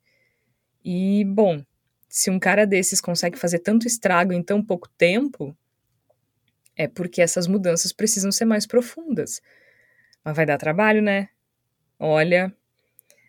[0.83, 1.63] E, bom,
[2.11, 5.57] se um cara desses consegue fazer tanto estrago em tão pouco tempo,
[6.77, 9.41] é porque essas mudanças precisam ser mais profundas.
[10.25, 11.29] Mas vai dar trabalho, né?
[11.99, 12.53] Olha,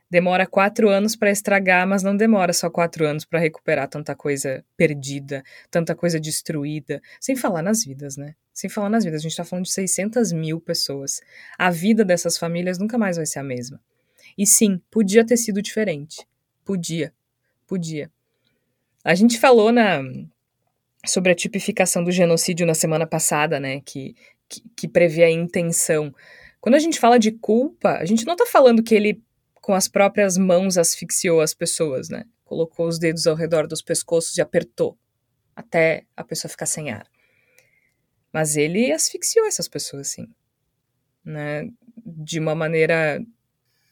[0.09, 4.65] demora quatro anos para estragar, mas não demora só quatro anos para recuperar tanta coisa
[4.75, 8.35] perdida, tanta coisa destruída, sem falar nas vidas, né?
[8.53, 11.21] Sem falar nas vidas, a gente está falando de 600 mil pessoas.
[11.57, 13.79] A vida dessas famílias nunca mais vai ser a mesma.
[14.37, 16.27] E sim, podia ter sido diferente.
[16.65, 17.13] Podia.
[17.67, 18.11] Podia.
[19.03, 20.01] A gente falou na
[21.05, 24.15] sobre a tipificação do genocídio na semana passada, né, que,
[24.47, 26.13] que, que prevê a intenção.
[26.59, 29.21] Quando a gente fala de culpa, a gente não está falando que ele
[29.55, 32.25] com as próprias mãos asfixiou as pessoas, né?
[32.43, 34.97] Colocou os dedos ao redor dos pescoços e apertou
[35.55, 37.05] até a pessoa ficar sem ar.
[38.33, 40.27] Mas ele asfixiou essas pessoas, sim.
[41.23, 41.69] Né?
[42.05, 43.23] De uma maneira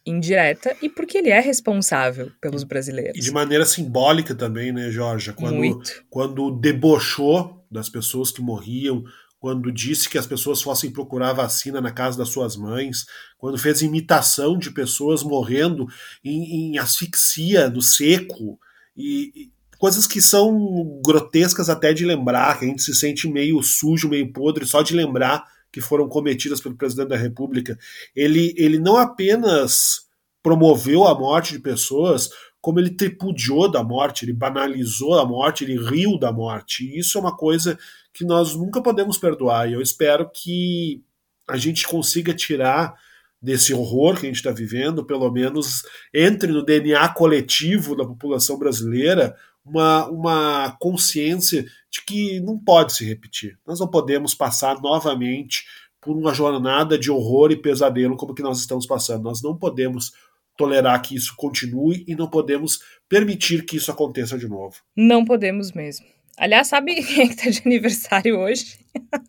[0.09, 3.17] indireta e porque ele é responsável pelos brasileiros.
[3.17, 5.33] E de maneira simbólica também, né, Jorge?
[5.33, 6.03] Quando, Muito.
[6.09, 9.03] quando debochou das pessoas que morriam,
[9.39, 13.05] quando disse que as pessoas fossem procurar vacina na casa das suas mães,
[13.37, 15.87] quando fez imitação de pessoas morrendo
[16.23, 18.59] em, em asfixia no seco,
[18.97, 23.63] e, e, coisas que são grotescas até de lembrar, que a gente se sente meio
[23.63, 27.77] sujo, meio podre só de lembrar que foram cometidas pelo presidente da República.
[28.15, 30.07] Ele, ele não apenas
[30.41, 32.29] promoveu a morte de pessoas,
[32.61, 36.83] como ele tripudiou da morte, ele banalizou a morte, ele riu da morte.
[36.83, 37.77] E isso é uma coisa
[38.13, 39.69] que nós nunca podemos perdoar.
[39.69, 41.01] E eu espero que
[41.47, 42.95] a gente consiga tirar
[43.41, 48.59] desse horror que a gente está vivendo, pelo menos entre no DNA coletivo da população
[48.59, 49.35] brasileira
[49.69, 53.57] uma, uma consciência de que não pode se repetir.
[53.65, 55.63] Nós não podemos passar novamente
[56.01, 59.23] por uma jornada de horror e pesadelo como que nós estamos passando.
[59.23, 60.13] Nós não podemos
[60.57, 64.75] tolerar que isso continue e não podemos permitir que isso aconteça de novo.
[64.95, 66.05] Não podemos mesmo.
[66.37, 68.79] Aliás, sabe quem é que tá de aniversário hoje?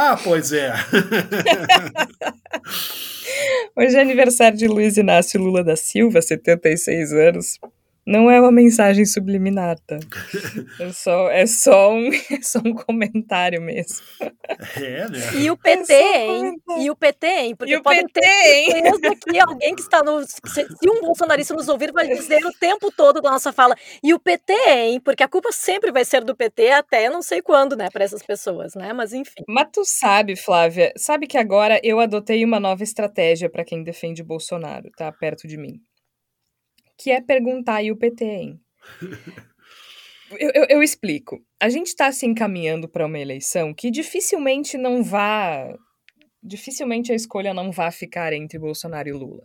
[0.00, 0.70] Ah, pois é.
[3.74, 7.58] hoje é aniversário de Luiz Inácio Lula da Silva, 76 anos.
[8.08, 9.98] Não é uma mensagem subliminar, tá?
[10.80, 13.98] É só, é só, um, é só um comentário mesmo.
[14.76, 15.18] É, né?
[15.36, 16.56] E o PT, é hein?
[16.78, 17.54] E o PT, hein?
[17.54, 18.82] Porque e o PT, hein?
[19.30, 20.22] que alguém que está no.
[20.26, 23.76] Se, um bolsonarista nos ouvir, vai dizer o tempo todo da nossa fala.
[24.02, 25.00] E o PT, hein?
[25.00, 27.90] Porque a culpa sempre vai ser do PT até não sei quando, né?
[27.92, 28.90] Para essas pessoas, né?
[28.94, 29.44] Mas enfim.
[29.46, 34.22] Mas tu sabe, Flávia, sabe que agora eu adotei uma nova estratégia para quem defende
[34.22, 35.12] Bolsonaro, tá?
[35.12, 35.78] Perto de mim
[36.98, 38.60] que é perguntar e o PT, hein?
[40.32, 41.40] eu, eu, eu, explico.
[41.60, 45.72] A gente está se encaminhando para uma eleição que dificilmente não vá.
[46.42, 49.44] Dificilmente a escolha não vá ficar entre Bolsonaro e Lula.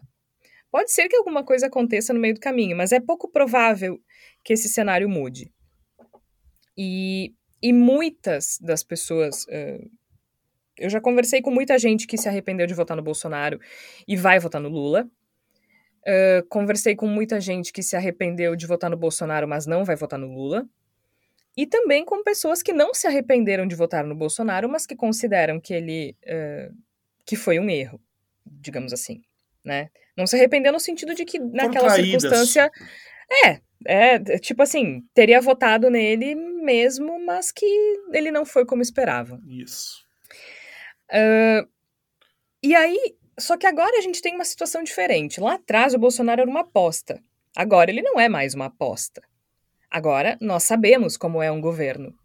[0.71, 3.99] Pode ser que alguma coisa aconteça no meio do caminho, mas é pouco provável
[4.43, 5.51] que esse cenário mude.
[6.75, 9.45] E, e muitas das pessoas.
[9.45, 9.89] Uh,
[10.75, 13.59] eu já conversei com muita gente que se arrependeu de votar no Bolsonaro
[14.07, 15.07] e vai votar no Lula.
[16.05, 19.95] Uh, conversei com muita gente que se arrependeu de votar no Bolsonaro, mas não vai
[19.95, 20.67] votar no Lula.
[21.55, 25.59] E também com pessoas que não se arrependeram de votar no Bolsonaro, mas que consideram
[25.59, 26.75] que ele uh,
[27.25, 28.01] que foi um erro,
[28.45, 29.21] digamos assim,
[29.63, 29.89] né?
[30.17, 32.69] Não se arrependeu no sentido de que naquela circunstância
[33.45, 37.65] é, é, tipo assim, teria votado nele mesmo, mas que
[38.11, 39.39] ele não foi como esperava.
[39.47, 40.05] Isso.
[41.09, 41.67] Uh,
[42.61, 45.39] e aí, só que agora a gente tem uma situação diferente.
[45.39, 47.21] Lá atrás o Bolsonaro era uma aposta.
[47.55, 49.21] Agora ele não é mais uma aposta.
[49.89, 52.15] Agora nós sabemos como é um governo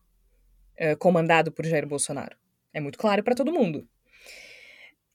[0.81, 2.37] uh, comandado por Jair Bolsonaro.
[2.73, 3.87] É muito claro para todo mundo.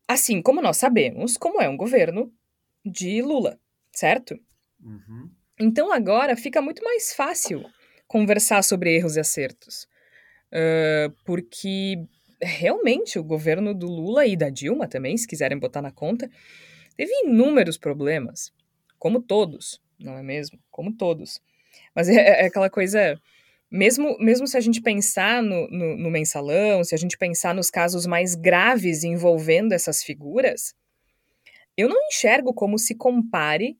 [0.08, 2.32] Assim como nós sabemos como é um governo
[2.86, 3.60] de Lula,
[3.92, 4.38] certo?
[4.84, 5.32] Uhum.
[5.60, 7.64] Então agora fica muito mais fácil
[8.08, 9.88] conversar sobre erros e acertos.
[10.52, 11.98] Uh, porque
[12.44, 16.30] realmente o governo do Lula e da Dilma também, se quiserem botar na conta,
[16.96, 18.52] teve inúmeros problemas.
[18.98, 20.60] Como todos, não é mesmo?
[20.70, 21.42] Como todos.
[21.96, 23.20] Mas é, é aquela coisa.
[23.70, 27.72] Mesmo, mesmo se a gente pensar no, no, no mensalão, se a gente pensar nos
[27.72, 30.76] casos mais graves envolvendo essas figuras,
[31.76, 33.76] eu não enxergo como se compare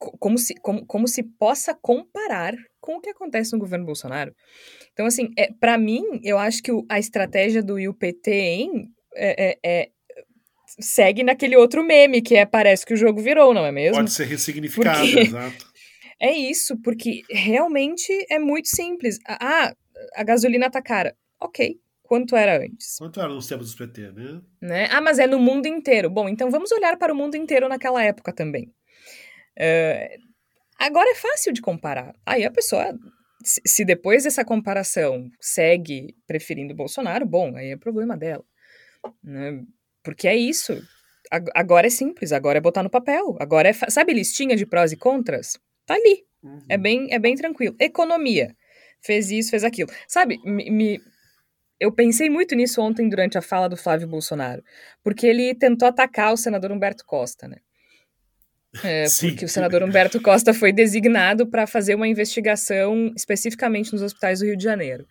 [0.00, 4.34] como se, como, como se possa comparar com o que acontece no governo Bolsonaro.
[4.92, 9.50] Então, assim, é, para mim, eu acho que o, a estratégia do IUPT em, é,
[9.50, 9.88] é, é,
[10.80, 13.96] segue naquele outro meme, que é parece que o jogo virou, não é mesmo?
[13.96, 15.20] Pode ser ressignificado, porque...
[15.20, 15.70] exato.
[16.22, 19.18] É isso, porque realmente é muito simples.
[19.26, 19.72] Ah,
[20.14, 21.16] a gasolina tá cara.
[21.40, 22.96] Ok, quanto era antes.
[22.98, 24.42] Quanto era nos tempos do PT, né?
[24.60, 24.88] né?
[24.90, 26.10] Ah, mas é no mundo inteiro.
[26.10, 28.70] Bom, então vamos olhar para o mundo inteiro naquela época também.
[29.60, 30.18] Uh,
[30.78, 32.14] agora é fácil de comparar.
[32.24, 32.98] Aí a pessoa,
[33.44, 38.44] se depois dessa comparação segue preferindo Bolsonaro, bom, aí é problema dela.
[39.22, 39.62] Né?
[40.02, 40.80] Porque é isso.
[41.54, 43.36] Agora é simples, agora é botar no papel.
[43.38, 43.72] Agora é.
[43.72, 45.58] Sabe listinha de prós e contras?
[45.86, 46.24] Tá ali.
[46.42, 46.64] Uhum.
[46.68, 47.76] É, bem, é bem tranquilo.
[47.78, 48.56] Economia.
[49.02, 49.90] Fez isso, fez aquilo.
[50.08, 51.00] Sabe, me, me,
[51.78, 54.62] eu pensei muito nisso ontem durante a fala do Flávio Bolsonaro.
[55.02, 57.58] Porque ele tentou atacar o senador Humberto Costa, né?
[58.84, 64.38] É, porque o senador Humberto Costa foi designado para fazer uma investigação especificamente nos hospitais
[64.38, 65.06] do Rio de Janeiro.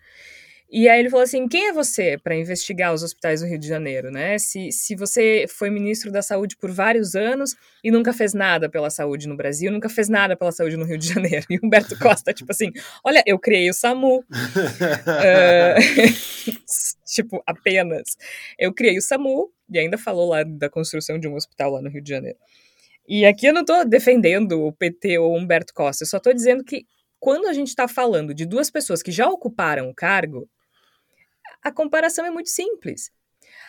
[0.72, 3.66] E aí ele falou assim: quem é você para investigar os hospitais do Rio de
[3.66, 4.38] Janeiro, né?
[4.38, 8.88] Se, se você foi ministro da Saúde por vários anos e nunca fez nada pela
[8.88, 11.44] saúde no Brasil, nunca fez nada pela saúde no Rio de Janeiro.
[11.50, 12.70] E Humberto Costa, tipo assim:
[13.04, 14.18] olha, eu criei o SAMU.
[14.18, 14.24] uh,
[17.04, 18.16] tipo, apenas.
[18.56, 21.90] Eu criei o SAMU e ainda falou lá da construção de um hospital lá no
[21.90, 22.38] Rio de Janeiro.
[23.12, 26.62] E aqui eu não estou defendendo o PT ou Humberto Costa, eu só estou dizendo
[26.62, 26.86] que
[27.18, 30.48] quando a gente está falando de duas pessoas que já ocuparam o cargo,
[31.60, 33.10] a comparação é muito simples.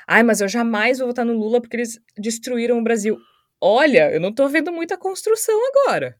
[0.07, 3.17] Ai, mas eu jamais vou votar no Lula porque eles destruíram o Brasil.
[3.59, 6.15] Olha, eu não estou vendo muita construção agora.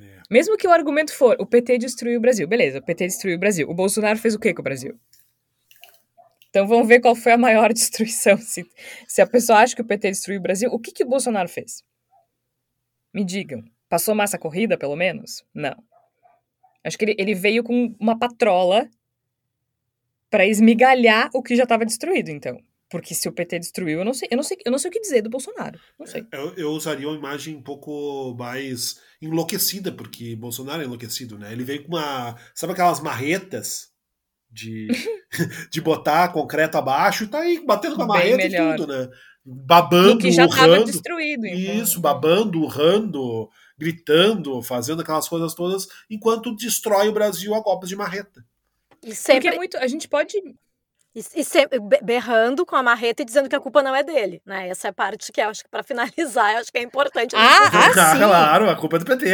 [0.00, 0.22] É.
[0.30, 2.48] Mesmo que o argumento for o PT destruiu o Brasil.
[2.48, 3.68] Beleza, o PT destruiu o Brasil.
[3.68, 4.98] O Bolsonaro fez o que com o Brasil?
[6.54, 8.38] Então vamos ver qual foi a maior destruição.
[8.38, 8.64] Se,
[9.08, 11.48] se a pessoa acha que o PT destruiu o Brasil, o que, que o Bolsonaro
[11.48, 11.82] fez?
[13.12, 13.64] Me digam.
[13.88, 15.44] Passou massa corrida, pelo menos?
[15.52, 15.74] Não.
[16.84, 18.88] Acho que ele, ele veio com uma patrola
[20.30, 22.62] para esmigalhar o que já estava destruído, então.
[22.88, 24.92] Porque se o PT destruiu, eu não sei, eu não sei, eu não sei o
[24.92, 25.80] que dizer do Bolsonaro.
[25.98, 26.24] Não sei.
[26.30, 31.50] Eu, eu usaria uma imagem um pouco mais enlouquecida, porque Bolsonaro é enlouquecido, né?
[31.50, 32.38] Ele veio com uma.
[32.54, 33.92] Sabe aquelas marretas
[34.54, 34.86] de,
[35.70, 39.08] de botar concreto abaixo e tá aí batendo com a marreta e tudo, né?
[39.44, 40.84] Babando, que já urrando.
[40.86, 41.44] destruído.
[41.44, 41.74] Então.
[41.74, 47.96] Isso, babando, urrando, gritando, fazendo aquelas coisas todas, enquanto destrói o Brasil a golpes de
[47.96, 48.42] marreta.
[49.02, 49.42] E sempre...
[49.42, 49.76] Porque é muito.
[49.76, 50.32] A gente pode
[51.14, 54.40] e, e sempre berrando com a marreta e dizendo que a culpa não é dele,
[54.46, 54.68] né?
[54.68, 57.36] Essa é a parte que eu acho que para finalizar, eu acho que é importante.
[57.36, 58.18] Ah, ah, sim.
[58.18, 59.26] claro, a culpa é do PT.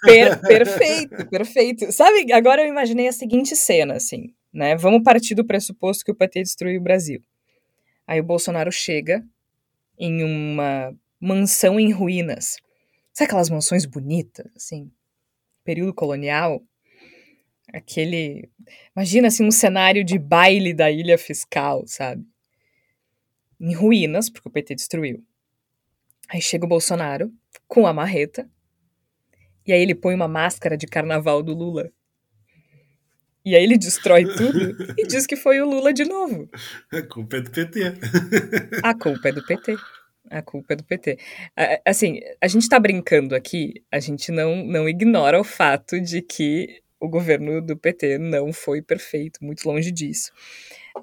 [0.00, 1.92] Per perfeito, perfeito.
[1.92, 4.74] Sabe, agora eu imaginei a seguinte cena, assim né?
[4.74, 7.22] Vamos partir do pressuposto que o PT destruiu o Brasil.
[8.04, 9.24] Aí o Bolsonaro chega
[9.96, 12.56] em uma mansão em ruínas.
[13.12, 14.90] Sabe aquelas mansões bonitas, assim,
[15.62, 16.60] período colonial?
[17.72, 18.50] Aquele,
[18.96, 22.26] imagina assim um cenário de baile da ilha fiscal, sabe?
[23.60, 25.24] Em ruínas, porque o PT destruiu.
[26.28, 27.32] Aí chega o Bolsonaro
[27.68, 28.50] com a marreta.
[29.64, 31.92] E aí ele põe uma máscara de carnaval do Lula
[33.44, 36.48] e aí ele destrói tudo e diz que foi o Lula de novo.
[36.92, 37.80] A culpa é do PT.
[38.82, 39.76] A culpa é do PT.
[40.30, 41.18] A culpa é do PT.
[41.86, 46.82] Assim, a gente está brincando aqui, a gente não, não ignora o fato de que
[47.00, 50.30] o governo do PT não foi perfeito, muito longe disso.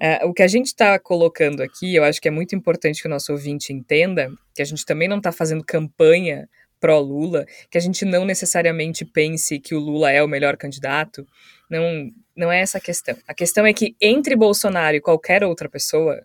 [0.00, 3.08] É, o que a gente está colocando aqui, eu acho que é muito importante que
[3.08, 7.80] o nosso ouvinte entenda que a gente também não está fazendo campanha pró-Lula, que a
[7.80, 11.26] gente não necessariamente pense que o Lula é o melhor candidato.
[11.70, 13.16] Não, não é essa a questão.
[13.26, 16.22] A questão é que entre Bolsonaro e qualquer outra pessoa,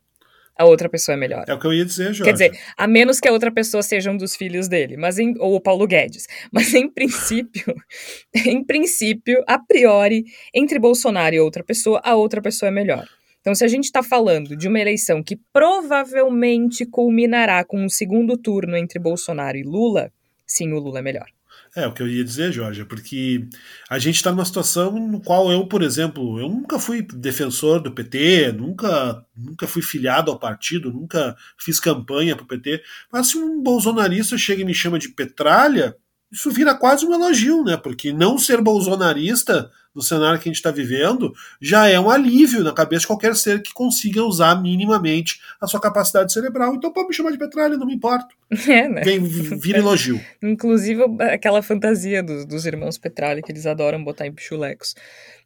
[0.58, 1.46] a outra pessoa é melhor.
[1.48, 2.24] É o que eu ia dizer, Jorge.
[2.24, 5.34] Quer dizer, a menos que a outra pessoa seja um dos filhos dele, mas em,
[5.40, 6.28] ou o Paulo Guedes.
[6.52, 7.74] Mas em princípio,
[8.46, 13.08] em princípio, a priori, entre Bolsonaro e outra pessoa, a outra pessoa é melhor.
[13.40, 18.38] Então, se a gente está falando de uma eleição que provavelmente culminará com um segundo
[18.38, 20.14] turno entre Bolsonaro e Lula,
[20.46, 21.26] sim, o Lula é melhor.
[21.74, 23.48] É o que eu ia dizer, Jorge, porque
[23.90, 27.94] a gente está numa situação no qual eu, por exemplo, eu nunca fui defensor do
[27.94, 33.38] PT, nunca, nunca fui filiado ao partido, nunca fiz campanha para o PT, mas se
[33.38, 35.96] um bolsonarista chega e me chama de petralha,
[36.32, 37.76] isso vira quase um elogio, né?
[37.76, 42.64] Porque não ser bolsonarista no cenário que a gente está vivendo já é um alívio
[42.64, 46.74] na cabeça de qualquer ser que consiga usar minimamente a sua capacidade cerebral.
[46.74, 48.34] Então pode me chamar de petralha, não me importo.
[48.72, 49.02] É, né?
[49.02, 50.22] Vem, vira elogio.
[50.42, 54.96] Inclusive aquela fantasia dos, dos irmãos Petralha que eles adoram botar em pichulecos.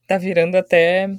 [0.08, 1.10] Tá virando até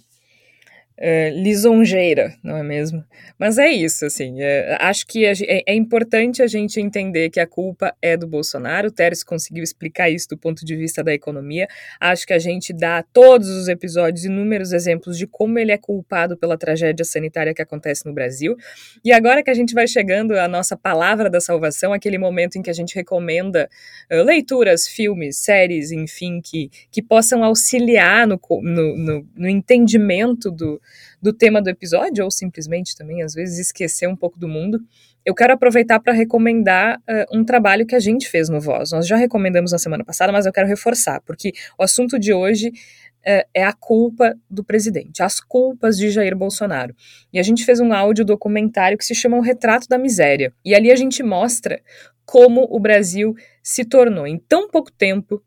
[0.98, 3.04] é, lisonjeira, não é mesmo?
[3.38, 5.34] Mas é isso, assim, é, acho que é,
[5.66, 10.08] é, importante a gente entender que a culpa é do Bolsonaro, o Teres conseguiu explicar
[10.08, 11.68] isso do ponto de vista da economia,
[12.00, 16.36] acho que a gente dá todos os episódios inúmeros exemplos de como ele é culpado
[16.36, 18.56] pela tragédia sanitária que acontece no Brasil,
[19.04, 22.62] e agora que a gente vai chegando à nossa palavra da salvação, aquele momento em
[22.62, 23.68] que a gente recomenda
[24.10, 30.80] uh, leituras, filmes, séries, enfim, que, que possam auxiliar no, no, no, no entendimento do
[31.20, 34.80] do tema do episódio, ou simplesmente também, às vezes, esquecer um pouco do mundo,
[35.26, 38.92] eu quero aproveitar para recomendar uh, um trabalho que a gente fez no Voz.
[38.92, 42.68] Nós já recomendamos na semana passada, mas eu quero reforçar, porque o assunto de hoje
[42.68, 46.94] uh, é a culpa do presidente, as culpas de Jair Bolsonaro.
[47.32, 50.52] E a gente fez um áudio documentário que se chama O Retrato da Miséria.
[50.64, 51.80] E ali a gente mostra
[52.24, 55.42] como o Brasil se tornou, em tão pouco tempo,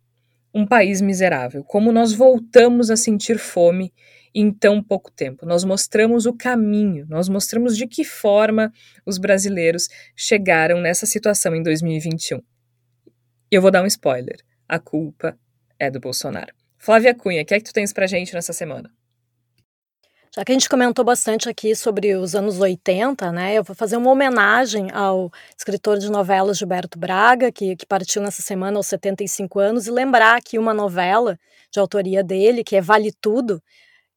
[0.53, 3.93] um país miserável, como nós voltamos a sentir fome
[4.33, 5.45] em tão pouco tempo.
[5.45, 8.71] Nós mostramos o caminho, nós mostramos de que forma
[9.05, 12.37] os brasileiros chegaram nessa situação em 2021.
[13.51, 15.37] E eu vou dar um spoiler: a culpa
[15.79, 16.53] é do Bolsonaro.
[16.77, 18.89] Flávia Cunha, o que é que tu tens pra gente nessa semana?
[20.35, 23.97] Já que a gente comentou bastante aqui sobre os anos 80, né, eu vou fazer
[23.97, 29.59] uma homenagem ao escritor de novelas Gilberto Braga, que, que partiu nessa semana aos 75
[29.59, 31.37] anos, e lembrar que uma novela
[31.71, 33.61] de autoria dele, que é Vale Tudo,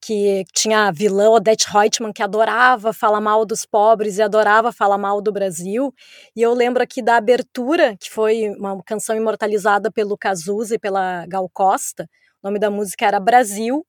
[0.03, 4.99] que tinha a vilã Odette Reutemann, que adorava falar mal dos pobres e adorava falar
[4.99, 5.95] mal do Brasil.
[6.35, 11.25] E eu lembro aqui da abertura, que foi uma canção imortalizada pelo Cazuza e pela
[11.29, 12.09] Gal Costa.
[12.43, 13.87] O nome da música era Brasil.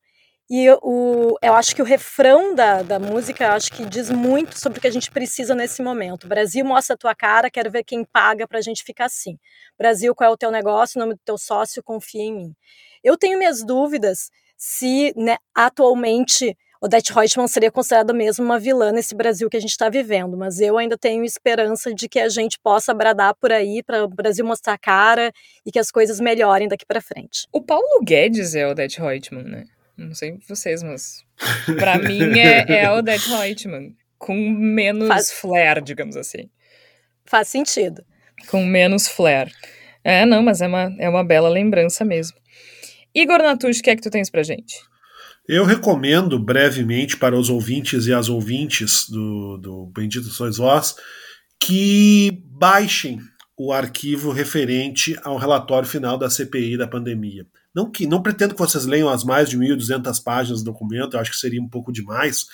[0.50, 4.78] E o, eu acho que o refrão da, da música acho que diz muito sobre
[4.78, 6.28] o que a gente precisa nesse momento.
[6.28, 9.40] Brasil, mostra a tua cara, quero ver quem paga para a gente ficar assim.
[9.80, 12.56] Brasil, qual é o teu negócio, o nome do teu sócio, confia em mim.
[13.04, 14.30] Eu tenho minhas dúvidas
[14.66, 19.72] se né, atualmente Odette Reutemann seria considerada mesmo uma vilã nesse Brasil que a gente
[19.72, 23.84] está vivendo, mas eu ainda tenho esperança de que a gente possa bradar por aí
[23.84, 25.34] para o Brasil mostrar a cara
[25.66, 27.46] e que as coisas melhorem daqui para frente.
[27.52, 29.66] O Paulo Guedes é Odette Reutemann, né?
[29.98, 31.26] Não sei vocês, mas
[31.78, 35.30] para mim é, é Odette Reutemann com menos Faz...
[35.30, 36.50] flair, digamos assim.
[37.26, 38.06] Faz sentido.
[38.50, 39.52] Com menos flair.
[40.06, 42.38] É, não, mas é uma, é uma bela lembrança mesmo.
[43.16, 44.76] Igor Natush, o que é que tu tens pra gente?
[45.48, 50.96] Eu recomendo brevemente para os ouvintes e as ouvintes do, do Bendito Sois Vós
[51.60, 53.20] que baixem
[53.58, 57.46] o arquivo referente ao relatório final da CPI da pandemia.
[57.74, 61.20] Não que não pretendo que vocês leiam as mais de 1.200 páginas do documento, eu
[61.20, 62.46] acho que seria um pouco demais,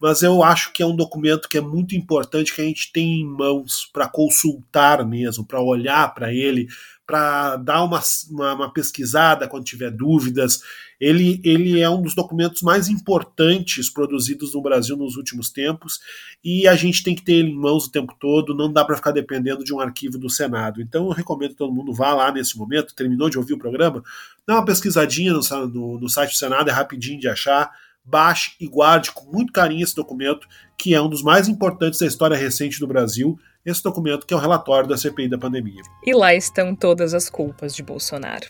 [0.00, 3.20] mas eu acho que é um documento que é muito importante que a gente tem
[3.20, 6.68] em mãos para consultar mesmo, para olhar para ele,
[7.08, 10.60] para dar uma, uma, uma, pesquisada quando tiver dúvidas.
[11.00, 16.00] Ele, ele é um dos documentos mais importantes produzidos no Brasil nos últimos tempos
[16.44, 18.96] e a gente tem que ter ele em mãos o tempo todo, não dá para
[18.96, 20.82] ficar dependendo de um arquivo do Senado.
[20.82, 24.04] Então eu recomendo que todo mundo vá lá nesse momento, terminou de ouvir o programa,
[24.46, 27.70] dá uma pesquisadinha no, no, no site do Senado, é rapidinho de achar
[28.04, 32.06] baixe e guarde com muito carinho esse documento, que é um dos mais importantes da
[32.06, 35.82] história recente do Brasil esse documento que é o relatório da CPI da pandemia.
[36.04, 38.46] E lá estão todas as culpas de Bolsonaro.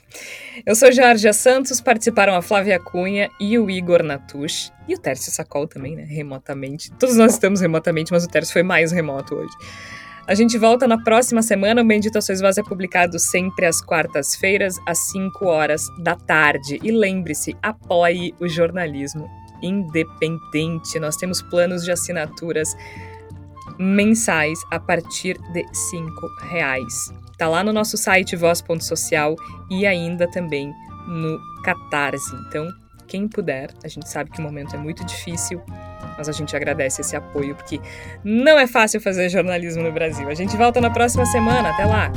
[0.64, 5.32] Eu sou Jorge Santos, participaram a Flávia Cunha e o Igor Natush, e o Tércio
[5.32, 6.90] Sacol também, né, remotamente.
[6.93, 9.52] Todos nós estamos remotamente, mas o Tércio foi mais remoto hoje.
[10.28, 11.80] A gente volta na próxima semana.
[11.80, 16.78] O Bendito Sois Voz é publicado sempre às quartas-feiras, às 5 horas da tarde.
[16.82, 19.26] E lembre-se, apoie o jornalismo
[19.62, 20.98] independente.
[20.98, 22.76] Nós temos planos de assinaturas
[23.78, 27.12] mensais a partir de cinco reais.
[27.36, 29.36] Tá lá no nosso site voz.social
[29.70, 30.72] e ainda também
[31.06, 32.34] no Catarse.
[32.48, 32.68] Então,
[33.06, 35.62] quem puder, a gente sabe que o momento é muito difícil,
[36.16, 37.80] mas a gente agradece esse apoio porque
[38.24, 40.28] não é fácil fazer jornalismo no Brasil.
[40.28, 41.70] A gente volta na próxima semana.
[41.70, 42.12] Até lá.